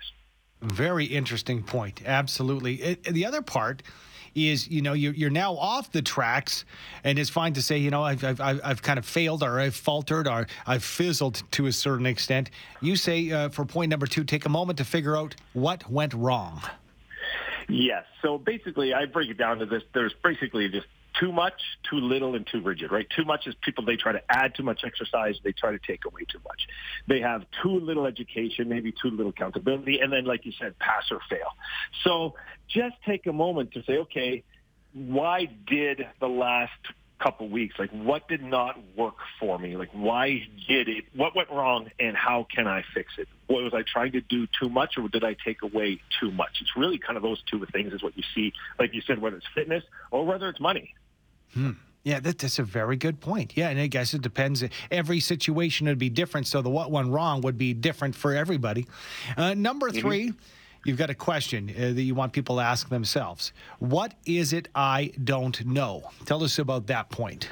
Very 0.63 1.05
interesting 1.05 1.63
point. 1.63 2.03
Absolutely. 2.07 2.75
It, 2.77 3.05
the 3.05 3.27
other 3.27 3.43
part 3.43 3.83
is, 4.35 4.69
you 4.69 4.81
know, 4.81 4.93
you're, 4.93 5.13
you're 5.13 5.31
now 5.31 5.55
off 5.55 5.93
the 5.93 6.03
tracks, 6.03 6.65
and 7.05 7.19
it's 7.19 7.29
fine 7.29 7.53
to 7.53 7.63
say, 7.63 7.79
you 7.79 7.91
know, 7.91 8.03
I've, 8.03 8.25
I've, 8.25 8.41
I've 8.41 8.83
kind 8.83 8.99
of 8.99 9.05
failed 9.05 9.43
or 9.43 9.61
I've 9.61 9.75
faltered 9.75 10.27
or 10.27 10.47
I've 10.67 10.85
fizzled 10.85 11.43
to 11.53 11.67
a 11.67 11.73
certain 11.73 12.07
extent. 12.07 12.51
You 12.81 12.97
say 12.97 13.31
uh, 13.31 13.49
for 13.51 13.65
point 13.65 13.91
number 13.91 14.07
two, 14.07 14.25
take 14.25 14.47
a 14.47 14.49
moment 14.49 14.79
to 14.79 14.85
figure 14.85 15.17
out 15.17 15.35
what 15.53 15.91
went 15.91 16.15
wrong. 16.15 16.63
Yes. 17.69 18.05
So 18.23 18.39
basically, 18.39 18.95
I 18.95 19.07
break 19.07 19.31
it 19.31 19.39
down 19.39 19.59
to 19.59 19.67
this. 19.67 19.83
There's 19.93 20.15
basically 20.23 20.69
just 20.69 20.87
too 21.19 21.33
much, 21.33 21.61
too 21.89 21.97
little, 21.97 22.35
and 22.35 22.47
too 22.47 22.61
rigid, 22.61 22.91
right? 22.91 23.07
Too 23.15 23.25
much 23.25 23.47
is 23.47 23.55
people, 23.63 23.85
they 23.85 23.97
try 23.97 24.13
to 24.13 24.23
add 24.29 24.55
too 24.55 24.63
much 24.63 24.83
exercise. 24.85 25.37
They 25.43 25.53
try 25.53 25.73
to 25.73 25.79
take 25.79 26.05
away 26.05 26.23
too 26.31 26.41
much. 26.45 26.67
They 27.09 27.21
have 27.21 27.45
too 27.63 27.81
little 27.81 28.07
education, 28.07 28.69
maybe 28.69 28.93
too 28.93 29.11
little 29.11 29.31
accountability. 29.31 30.01
And 30.01 30.13
then, 30.13 30.25
like 30.25 30.45
you 30.47 30.53
said, 30.59 30.79
pass 30.79 31.05
or 31.11 31.21
fail. 31.29 31.49
So 32.05 32.35
just 32.69 32.97
take 33.07 33.27
a 33.27 33.33
moment 33.33 33.73
to 33.73 33.83
say, 33.85 33.99
okay, 33.99 34.45
why 34.95 35.49
did 35.67 36.07
the 36.21 36.29
last 36.29 36.73
couple 37.23 37.49
weeks 37.49 37.77
like 37.79 37.91
what 37.91 38.27
did 38.27 38.43
not 38.43 38.77
work 38.97 39.15
for 39.39 39.57
me 39.57 39.77
like 39.77 39.91
why 39.93 40.43
did 40.67 40.89
it 40.89 41.05
what 41.15 41.37
went 41.37 41.49
wrong 41.51 41.89
and 42.01 42.17
how 42.17 42.45
can 42.53 42.67
i 42.67 42.83
fix 42.93 43.13
it 43.17 43.29
what 43.47 43.63
was 43.63 43.73
i 43.73 43.83
trying 43.87 44.11
to 44.11 44.21
do 44.23 44.47
too 44.61 44.69
much 44.69 44.95
or 44.99 45.09
did 45.09 45.23
i 45.23 45.37
take 45.45 45.63
away 45.63 46.01
too 46.21 46.33
much 46.33 46.51
it's 46.61 46.77
really 46.77 46.99
kind 46.99 47.17
of 47.17 47.23
those 47.23 47.41
two 47.49 47.65
things 47.73 47.93
is 47.93 48.03
what 48.03 48.17
you 48.17 48.25
see 48.35 48.53
like 48.79 48.93
you 48.93 49.01
said 49.07 49.21
whether 49.21 49.37
it's 49.37 49.47
fitness 49.55 49.85
or 50.11 50.27
whether 50.27 50.49
it's 50.49 50.59
money 50.59 50.95
Hmm. 51.55 51.73
Yeah, 52.05 52.19
that, 52.19 52.39
that's 52.39 52.59
a 52.59 52.65
very 52.65 52.97
good 52.97 53.21
point. 53.21 53.57
Yeah, 53.57 53.69
and 53.69 53.79
I 53.79 53.87
guess 53.87 54.13
it 54.13 54.23
depends. 54.23 54.65
Every 54.91 55.21
situation 55.21 55.87
would 55.87 55.99
be 55.99 56.11
different, 56.11 56.49
so 56.49 56.61
the 56.61 56.71
what 56.71 56.91
went 56.91 57.11
wrong 57.11 57.43
would 57.43 57.57
be 57.57 57.75
different 57.75 58.17
for 58.17 58.35
everybody. 58.35 58.87
Uh, 59.37 59.55
number 59.55 59.89
mm-hmm. 59.91 60.01
3 60.01 60.23
you 60.25 60.35
you've 60.85 60.99
got 60.99 61.11
a 61.11 61.15
question 61.15 61.71
uh, 61.71 61.81
that 61.93 62.03
you 62.03 62.15
want 62.15 62.33
people 62.33 62.57
to 62.57 62.63
ask 62.63 62.89
themselves. 62.89 63.53
What 63.79 64.15
is 64.27 64.53
it 64.53 64.69
I 64.75 65.13
don't 65.23 65.65
know? 65.65 66.11
Tell 66.25 66.43
us 66.43 66.59
about 66.59 66.89
that 66.89 67.11
point. 67.11 67.49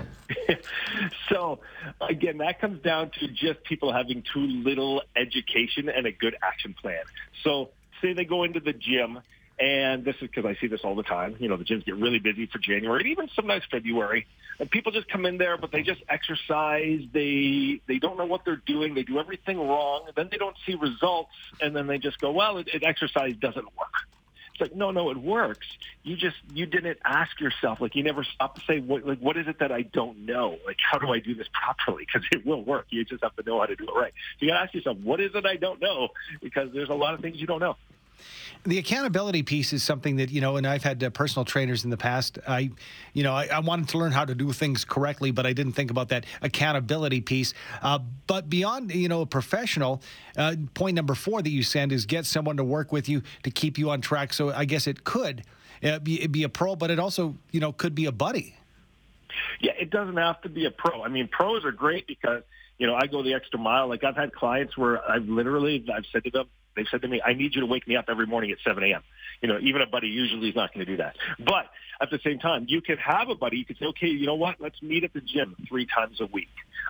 so, 1.29 1.61
again, 2.01 2.39
that 2.39 2.61
comes 2.61 2.83
down 2.83 3.11
to 3.21 3.29
just 3.29 3.63
people 3.65 3.93
having 3.93 4.25
too 4.33 4.41
little 4.41 5.03
education 5.17 5.89
and 5.89 6.07
a 6.07 6.13
good 6.13 6.37
action 6.43 6.75
plan. 6.75 7.03
So, 7.45 7.71
say 8.03 8.15
they 8.15 8.25
go 8.25 8.45
into 8.45 8.61
the 8.61 8.73
gym 8.73 9.21
and 9.61 10.07
this 10.07 10.17
is 10.17 10.23
because 10.23 10.47
I 10.47 10.57
see 10.59 10.69
this 10.69 10.81
all 10.85 10.95
the 10.95 11.03
time. 11.03 11.37
You 11.39 11.49
know, 11.49 11.59
the 11.59 11.65
gyms 11.65 11.85
get 11.85 11.97
really 11.97 12.19
busy 12.19 12.47
for 12.47 12.59
January 12.59 13.01
and 13.01 13.11
even 13.11 13.29
sometimes 13.37 13.63
February. 13.71 14.27
And 14.59 14.71
people 14.71 14.91
just 14.91 15.09
come 15.09 15.27
in 15.27 15.37
there, 15.37 15.59
but 15.59 15.71
they 15.71 15.83
just 15.83 16.03
exercise. 16.09 17.03
They 17.13 17.83
they 17.87 17.99
don't 17.99 18.17
know 18.17 18.25
what 18.25 18.47
they're 18.47 18.63
doing. 18.65 18.95
They 18.95 19.03
do 19.03 19.19
everything 19.19 19.59
wrong. 19.59 20.09
Then 20.17 20.29
they 20.31 20.39
don't 20.39 20.57
see 20.67 20.75
results. 20.77 21.31
And 21.61 21.77
then 21.77 21.87
they 21.87 21.99
just 21.99 22.21
go, 22.21 22.33
well, 22.33 22.57
it, 22.57 22.69
it 22.73 22.83
exercise 22.83 23.35
doesn't 23.37 23.65
work. 23.65 23.93
It's 24.53 24.63
like, 24.63 24.75
no, 24.75 24.91
no, 24.93 25.11
it 25.11 25.19
works. 25.19 25.67
You 26.05 26.17
just 26.17 26.37
you 26.55 26.65
didn't 26.65 26.99
ask 27.05 27.39
yourself. 27.39 27.83
Like 27.83 27.95
you 27.95 28.03
never 28.03 28.25
stop 28.25 28.55
to 28.55 28.63
say, 28.67 28.81
what, 28.81 29.07
like, 29.07 29.19
what 29.19 29.37
is 29.37 29.47
it 29.47 29.59
that 29.59 29.73
I 29.73 29.83
don't 29.83 30.25
know? 30.25 30.57
Like, 30.65 30.79
how 30.91 30.97
do 30.97 31.13
I 31.13 31.19
do 31.19 31.35
this 31.35 31.49
properly? 31.53 32.07
Because 32.07 32.27
it 32.33 32.47
will 32.47 32.63
work. 32.63 32.87
You 32.89 33.05
just 33.05 33.23
have 33.23 33.37
to 33.37 33.43
know 33.43 33.61
how 33.61 33.67
to 33.67 33.77
do 33.77 33.85
it 33.85 33.95
right. 33.95 34.13
So 34.39 34.47
you 34.47 34.49
got 34.49 34.55
to 34.55 34.61
ask 34.63 34.75
yourself, 34.75 34.97
what 35.03 35.21
is 35.21 35.35
it 35.35 35.45
I 35.45 35.57
don't 35.57 35.83
know? 35.83 36.09
Because 36.43 36.71
there's 36.73 36.89
a 36.89 36.95
lot 36.95 37.13
of 37.13 37.21
things 37.21 37.39
you 37.39 37.47
don't 37.47 37.61
know. 37.61 37.77
The 38.65 38.79
accountability 38.79 39.43
piece 39.43 39.73
is 39.73 39.83
something 39.83 40.17
that 40.17 40.31
you 40.31 40.41
know, 40.41 40.57
and 40.57 40.67
I've 40.67 40.83
had 40.83 41.03
uh, 41.03 41.11
personal 41.11 41.45
trainers 41.45 41.85
in 41.85 41.91
the 41.91 41.97
past. 41.97 42.39
I, 42.47 42.71
you 43.15 43.23
know, 43.23 43.33
I, 43.33 43.47
I, 43.47 43.61
wanted 43.61 43.89
to 43.91 43.99
learn 43.99 44.13
how 44.13 44.25
to 44.25 44.35
do 44.35 44.53
things 44.53 44.85
correctly, 44.85 45.31
but 45.31 45.47
I 45.47 45.53
didn't 45.53 45.73
think 45.73 45.91
about 45.91 46.11
that 46.11 46.27
accountability 46.43 47.21
piece. 47.21 47.55
Uh, 47.83 48.01
but 48.27 48.51
beyond, 48.51 48.95
you 48.95 49.09
know, 49.09 49.23
a 49.23 49.27
professional, 49.27 50.03
uh, 50.37 50.57
point 50.75 50.95
number 50.95 51.15
four 51.15 51.41
that 51.41 51.51
you 51.51 51.63
send 51.63 51.93
is 51.93 52.05
get 52.05 52.27
someone 52.27 52.57
to 52.59 52.65
work 52.65 52.93
with 52.93 53.09
you 53.09 53.23
to 53.45 53.51
keep 53.51 53.79
you 53.79 53.91
on 53.91 54.01
track. 54.01 54.33
So 54.33 54.53
I 54.53 54.67
guess 54.67 54.87
it 54.87 55.05
could 55.05 55.45
uh, 55.83 55.99
be, 56.01 56.27
be 56.27 56.43
a 56.43 56.49
pro, 56.49 56.77
but 56.77 56.91
it 56.91 56.99
also, 56.99 57.37
you 57.51 57.61
know, 57.61 57.73
could 57.73 57.95
be 57.95 58.07
a 58.07 58.13
buddy. 58.13 58.57
Yeah, 59.61 59.73
it 59.79 59.91
doesn't 59.91 60.17
have 60.17 60.41
to 60.43 60.49
be 60.49 60.67
a 60.67 60.71
pro. 60.71 61.03
I 61.03 61.09
mean, 61.09 61.29
pros 61.29 61.65
are 61.65 61.73
great 61.73 62.07
because 62.07 62.43
you 62.79 62.87
know 62.87 62.95
I 62.95 63.07
go 63.07 63.23
the 63.23 63.35
extra 63.35 63.59
mile. 63.59 63.89
Like 63.89 64.05
I've 64.05 64.17
had 64.17 64.33
clients 64.33 64.77
where 64.77 65.09
I've 65.09 65.29
literally 65.29 65.85
I've 65.95 66.07
said 66.13 66.25
to 66.25 66.31
them, 66.31 66.47
they 66.77 66.85
said 66.91 67.03
to 67.03 67.09
me, 67.09 67.21
I 67.25 67.35
need 67.35 67.55
you 67.55 67.61
to 67.61 67.67
wake 67.67 67.87
me 67.87 67.97
up 67.97 68.07
every 68.09 68.27
morning 68.27 68.51
at 68.51 68.59
7 68.65 68.83
a.m. 68.83 69.03
You 69.43 69.49
know, 69.49 69.59
even 69.61 69.83
a 69.83 69.87
buddy 69.87 70.09
usually 70.09 70.49
is 70.51 70.57
not 70.57 70.73
going 70.73 70.85
to 70.85 70.91
do 70.91 70.99
that. 70.99 71.17
But 71.39 71.67
at 72.01 72.11
the 72.11 72.19
same 72.25 72.39
time, 72.39 72.67
you 72.69 72.81
could 72.81 72.99
have 72.99 73.29
a 73.29 73.35
buddy. 73.35 73.59
You 73.59 73.65
could 73.65 73.79
say, 73.79 73.87
okay, 73.87 74.07
you 74.07 74.27
know 74.27 74.35
what? 74.35 74.57
Let's 74.61 74.81
meet 74.83 75.05
at 75.05 75.13
the 75.13 75.21
gym 75.21 75.57
three 75.69 75.87
times 75.87 76.21
a 76.21 76.27
week. 76.27 76.49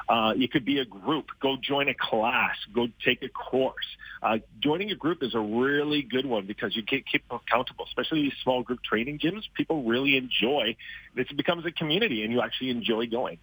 Uh, 0.08 0.32
it 0.36 0.52
could 0.52 0.64
be 0.64 0.78
a 0.78 0.84
group. 0.84 1.26
Go 1.40 1.56
join 1.60 1.88
a 1.88 1.94
class. 1.94 2.56
Go 2.74 2.88
take 3.04 3.22
a 3.22 3.28
course. 3.28 3.74
Uh, 4.22 4.38
joining 4.60 4.90
a 4.90 4.94
group 4.94 5.22
is 5.22 5.34
a 5.34 5.40
really 5.40 6.02
good 6.02 6.26
one 6.26 6.46
because 6.46 6.76
you 6.76 6.82
get 6.82 7.06
keep 7.06 7.24
accountable, 7.30 7.86
especially 7.86 8.22
these 8.22 8.34
small 8.42 8.62
group 8.62 8.82
training 8.82 9.18
gyms. 9.18 9.44
People 9.54 9.84
really 9.84 10.16
enjoy. 10.16 10.76
It 11.16 11.36
becomes 11.36 11.64
a 11.64 11.72
community, 11.72 12.22
and 12.22 12.32
you 12.32 12.40
actually 12.40 12.70
enjoy 12.70 13.06
going. 13.06 13.38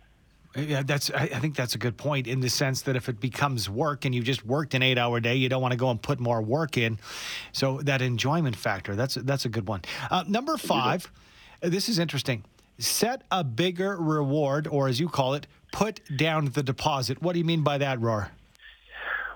Yeah, 0.55 0.81
that's. 0.83 1.11
I 1.11 1.27
think 1.39 1.55
that's 1.55 1.75
a 1.75 1.77
good 1.77 1.97
point 1.97 2.25
in 2.27 2.39
the 2.39 2.49
sense 2.49 2.81
that 2.83 2.95
if 2.95 3.09
it 3.09 3.19
becomes 3.19 3.69
work 3.69 4.05
and 4.05 4.15
you've 4.15 4.25
just 4.25 4.45
worked 4.45 4.73
an 4.73 4.81
eight-hour 4.81 5.19
day, 5.19 5.35
you 5.35 5.49
don't 5.49 5.61
want 5.61 5.73
to 5.73 5.77
go 5.77 5.91
and 5.91 6.01
put 6.01 6.19
more 6.19 6.41
work 6.41 6.77
in. 6.77 6.97
So 7.51 7.79
that 7.83 8.01
enjoyment 8.01 8.55
factor. 8.55 8.95
That's 8.95 9.15
that's 9.15 9.45
a 9.45 9.49
good 9.49 9.67
one. 9.67 9.81
Uh, 10.09 10.23
number 10.27 10.57
five. 10.57 11.11
This 11.61 11.89
is 11.89 11.99
interesting. 11.99 12.43
Set 12.79 13.23
a 13.31 13.43
bigger 13.43 13.97
reward, 13.97 14.67
or 14.67 14.87
as 14.87 14.99
you 14.99 15.09
call 15.09 15.33
it, 15.33 15.47
put 15.71 16.01
down 16.15 16.45
the 16.45 16.61
deposit. 16.61 17.21
What 17.21 17.33
do 17.33 17.39
you 17.39 17.45
mean 17.45 17.63
by 17.63 17.79
that, 17.79 17.99
Ror? 17.99 18.29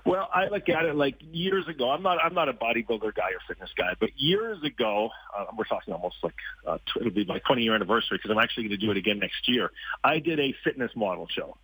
Well, 0.04 0.28
I 0.34 0.48
look 0.48 0.68
at 0.68 0.84
it 0.84 0.96
like 0.96 1.16
years 1.20 1.68
ago. 1.68 1.90
I'm 1.90 2.02
not 2.02 2.18
I'm 2.22 2.34
not 2.34 2.48
a 2.48 2.52
bodybuilder 2.52 3.14
guy 3.14 3.30
or 3.30 3.40
fitness 3.46 3.70
guy, 3.76 3.94
but 4.00 4.10
years 4.16 4.62
ago, 4.64 5.10
uh, 5.36 5.46
we're 5.56 5.64
talking 5.64 5.94
almost 5.94 6.16
like 6.22 6.34
uh, 6.66 6.78
it'll 6.98 7.12
be 7.12 7.24
my 7.24 7.38
20 7.38 7.62
year 7.62 7.74
anniversary 7.74 8.18
because 8.18 8.30
I'm 8.30 8.38
actually 8.38 8.64
going 8.64 8.80
to 8.80 8.84
do 8.86 8.90
it 8.90 8.96
again 8.96 9.20
next 9.20 9.48
year. 9.48 9.70
I 10.02 10.18
did 10.18 10.40
a 10.40 10.54
fitness 10.64 10.90
model 10.96 11.28
show, 11.28 11.56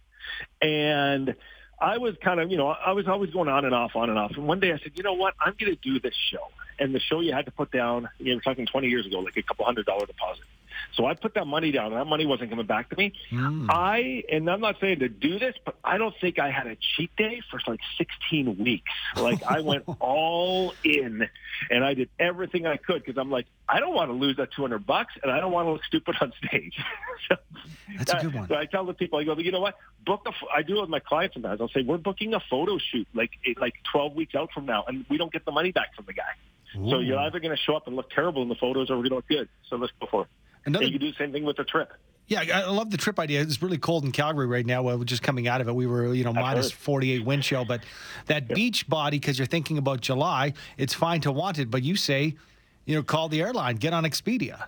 and 0.62 1.34
I 1.80 1.98
was 1.98 2.14
kind 2.22 2.38
of 2.38 2.50
you 2.50 2.58
know 2.58 2.68
I 2.68 2.92
was 2.92 3.08
always 3.08 3.30
going 3.30 3.48
on 3.48 3.64
and 3.64 3.74
off, 3.74 3.96
on 3.96 4.08
and 4.08 4.18
off. 4.18 4.32
And 4.36 4.46
one 4.46 4.60
day 4.60 4.72
I 4.72 4.78
said, 4.78 4.92
you 4.94 5.02
know 5.02 5.14
what, 5.14 5.34
I'm 5.40 5.54
going 5.58 5.74
to 5.74 5.80
do 5.80 5.98
this 5.98 6.14
show. 6.30 6.46
And 6.78 6.94
the 6.94 7.00
show 7.00 7.18
you 7.18 7.32
had 7.32 7.46
to 7.46 7.50
put 7.50 7.72
down, 7.72 8.08
you 8.18 8.26
know, 8.26 8.36
we're 8.36 8.40
talking 8.40 8.66
20 8.66 8.86
years 8.86 9.04
ago, 9.04 9.18
like 9.18 9.36
a 9.36 9.42
couple 9.42 9.64
hundred 9.64 9.86
dollar 9.86 10.06
deposit. 10.06 10.44
So 10.98 11.06
I 11.06 11.14
put 11.14 11.34
that 11.34 11.46
money 11.46 11.70
down, 11.70 11.92
and 11.92 11.96
that 11.96 12.06
money 12.06 12.26
wasn't 12.26 12.50
coming 12.50 12.66
back 12.66 12.90
to 12.90 12.96
me. 12.96 13.12
Mm. 13.30 13.68
I 13.70 14.24
and 14.32 14.50
I'm 14.50 14.60
not 14.60 14.80
saying 14.80 14.98
to 14.98 15.08
do 15.08 15.38
this, 15.38 15.54
but 15.64 15.76
I 15.84 15.96
don't 15.96 16.14
think 16.20 16.40
I 16.40 16.50
had 16.50 16.66
a 16.66 16.76
cheat 16.96 17.14
day 17.14 17.40
for 17.48 17.60
like 17.68 17.78
16 17.98 18.58
weeks. 18.58 18.90
Like 19.16 19.40
I 19.44 19.60
went 19.60 19.84
all 20.00 20.74
in, 20.82 21.28
and 21.70 21.84
I 21.84 21.94
did 21.94 22.10
everything 22.18 22.66
I 22.66 22.78
could 22.78 23.04
because 23.04 23.16
I'm 23.16 23.30
like, 23.30 23.46
I 23.68 23.78
don't 23.78 23.94
want 23.94 24.10
to 24.10 24.12
lose 24.12 24.38
that 24.38 24.52
200 24.56 24.84
bucks, 24.84 25.14
and 25.22 25.30
I 25.30 25.38
don't 25.38 25.52
want 25.52 25.66
to 25.68 25.70
look 25.70 25.84
stupid 25.84 26.16
on 26.20 26.32
stage. 26.44 26.76
so, 27.28 27.36
That's 27.98 28.24
a 28.24 28.26
good 28.26 28.34
one. 28.34 28.48
So 28.48 28.56
I 28.56 28.66
tell 28.66 28.84
the 28.84 28.92
people, 28.92 29.20
I 29.20 29.24
go, 29.24 29.38
you 29.38 29.52
know 29.52 29.60
what? 29.60 29.76
Book 30.04 30.26
a. 30.26 30.32
I 30.52 30.62
do 30.62 30.78
it 30.78 30.80
with 30.80 30.90
my 30.90 30.98
clients 30.98 31.34
sometimes. 31.34 31.60
I'll 31.60 31.68
say, 31.68 31.82
we're 31.82 31.98
booking 31.98 32.34
a 32.34 32.40
photo 32.50 32.76
shoot 32.76 33.06
like 33.14 33.30
like 33.60 33.74
12 33.92 34.14
weeks 34.14 34.34
out 34.34 34.50
from 34.52 34.66
now, 34.66 34.82
and 34.88 35.06
we 35.08 35.16
don't 35.16 35.32
get 35.32 35.44
the 35.44 35.52
money 35.52 35.70
back 35.70 35.94
from 35.94 36.06
the 36.06 36.12
guy. 36.12 36.34
Ooh. 36.76 36.90
So 36.90 36.98
you're 36.98 37.20
either 37.20 37.38
going 37.38 37.56
to 37.56 37.62
show 37.62 37.76
up 37.76 37.86
and 37.86 37.94
look 37.94 38.10
terrible 38.10 38.42
in 38.42 38.48
the 38.48 38.56
photos, 38.56 38.90
or 38.90 38.96
we're 38.96 39.08
going 39.08 39.10
to 39.10 39.16
look 39.16 39.28
good. 39.28 39.48
So 39.70 39.76
let's 39.76 39.92
go 40.00 40.08
for 40.10 40.22
it. 40.22 40.28
Another, 40.64 40.84
and 40.84 40.92
you 40.92 40.98
can 40.98 41.06
do 41.06 41.12
the 41.12 41.18
same 41.18 41.32
thing 41.32 41.44
with 41.44 41.56
the 41.56 41.64
trip. 41.64 41.92
Yeah, 42.28 42.40
I 42.40 42.68
love 42.68 42.90
the 42.90 42.98
trip 42.98 43.18
idea. 43.18 43.40
It's 43.40 43.62
really 43.62 43.78
cold 43.78 44.04
in 44.04 44.12
Calgary 44.12 44.46
right 44.46 44.66
now. 44.66 44.82
We're 44.82 45.02
just 45.04 45.22
coming 45.22 45.48
out 45.48 45.62
of 45.62 45.68
it. 45.68 45.74
We 45.74 45.86
were, 45.86 46.12
you 46.12 46.24
know, 46.24 46.30
I've 46.30 46.36
minus 46.36 46.70
heard. 46.70 46.78
48 46.78 47.24
wind 47.24 47.42
chill. 47.42 47.64
But 47.64 47.84
that 48.26 48.48
beach 48.48 48.86
body, 48.86 49.18
because 49.18 49.38
you're 49.38 49.46
thinking 49.46 49.78
about 49.78 50.02
July, 50.02 50.52
it's 50.76 50.92
fine 50.92 51.22
to 51.22 51.32
want 51.32 51.58
it. 51.58 51.70
But 51.70 51.82
you 51.82 51.96
say, 51.96 52.36
you 52.84 52.94
know, 52.94 53.02
call 53.02 53.30
the 53.30 53.40
airline, 53.40 53.76
get 53.76 53.94
on 53.94 54.04
Expedia. 54.04 54.66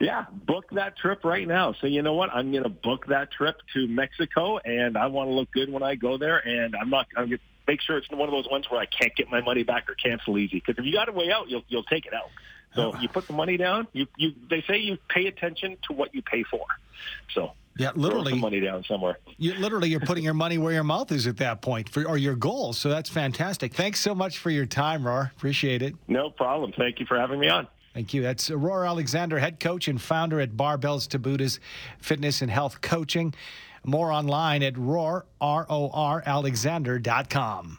Yeah, 0.00 0.24
book 0.32 0.64
that 0.72 0.96
trip 0.96 1.24
right 1.24 1.46
now. 1.46 1.74
So 1.80 1.86
you 1.86 2.02
know 2.02 2.14
what? 2.14 2.30
I'm 2.34 2.50
going 2.50 2.64
to 2.64 2.68
book 2.68 3.06
that 3.06 3.30
trip 3.30 3.56
to 3.74 3.86
Mexico, 3.86 4.58
and 4.58 4.98
I 4.98 5.06
want 5.06 5.30
to 5.30 5.32
look 5.32 5.52
good 5.52 5.70
when 5.70 5.84
I 5.84 5.94
go 5.94 6.18
there. 6.18 6.38
And 6.38 6.74
I'm 6.74 6.90
not. 6.90 7.06
I'm 7.16 7.26
going 7.28 7.38
to 7.38 7.44
make 7.68 7.82
sure 7.82 7.98
it's 7.98 8.10
one 8.10 8.28
of 8.28 8.32
those 8.32 8.48
ones 8.50 8.68
where 8.68 8.80
I 8.80 8.86
can't 8.86 9.14
get 9.14 9.30
my 9.30 9.40
money 9.40 9.62
back 9.62 9.88
or 9.88 9.94
cancel 9.94 10.36
easy. 10.38 10.56
Because 10.56 10.76
if 10.76 10.84
you 10.84 10.92
got 10.92 11.08
a 11.08 11.12
way 11.12 11.30
out, 11.30 11.48
you'll 11.48 11.62
you'll 11.68 11.84
take 11.84 12.06
it 12.06 12.14
out. 12.14 12.30
So 12.74 12.90
uh-huh. 12.90 13.00
you 13.00 13.08
put 13.08 13.26
the 13.26 13.32
money 13.32 13.56
down. 13.56 13.86
You, 13.92 14.06
you, 14.16 14.32
they 14.50 14.62
say 14.62 14.78
you 14.78 14.98
pay 15.08 15.26
attention 15.26 15.76
to 15.86 15.92
what 15.92 16.14
you 16.14 16.22
pay 16.22 16.42
for. 16.42 16.64
So 17.32 17.52
Yeah, 17.78 17.92
literally. 17.94 18.34
money 18.34 18.60
down 18.60 18.84
somewhere. 18.84 19.18
You 19.38 19.54
literally 19.54 19.88
you're 19.88 20.00
putting 20.00 20.24
your 20.24 20.34
money 20.34 20.58
where 20.58 20.72
your 20.72 20.84
mouth 20.84 21.12
is 21.12 21.26
at 21.26 21.36
that 21.38 21.62
point, 21.62 21.88
for, 21.88 22.04
or 22.04 22.18
your 22.18 22.34
goals. 22.36 22.78
So 22.78 22.88
that's 22.88 23.10
fantastic. 23.10 23.74
Thanks 23.74 24.00
so 24.00 24.14
much 24.14 24.38
for 24.38 24.50
your 24.50 24.66
time, 24.66 25.04
Ror. 25.04 25.30
Appreciate 25.32 25.82
it. 25.82 25.94
No 26.08 26.30
problem. 26.30 26.72
Thank 26.76 27.00
you 27.00 27.06
for 27.06 27.18
having 27.18 27.40
me 27.40 27.48
on. 27.48 27.68
Thank 27.94 28.12
you. 28.12 28.22
That's 28.22 28.50
Ror 28.50 28.86
Alexander, 28.86 29.38
head 29.38 29.60
coach 29.60 29.86
and 29.86 30.02
founder 30.02 30.40
at 30.40 30.52
Barbells 30.56 31.08
to 31.10 31.18
Buddha's 31.18 31.60
Fitness 32.00 32.42
and 32.42 32.50
Health 32.50 32.80
Coaching. 32.80 33.34
More 33.84 34.10
online 34.10 34.62
at 34.62 34.74
ror, 34.74 35.24
R-O-R, 35.40 36.22
alexander.com. 36.24 37.78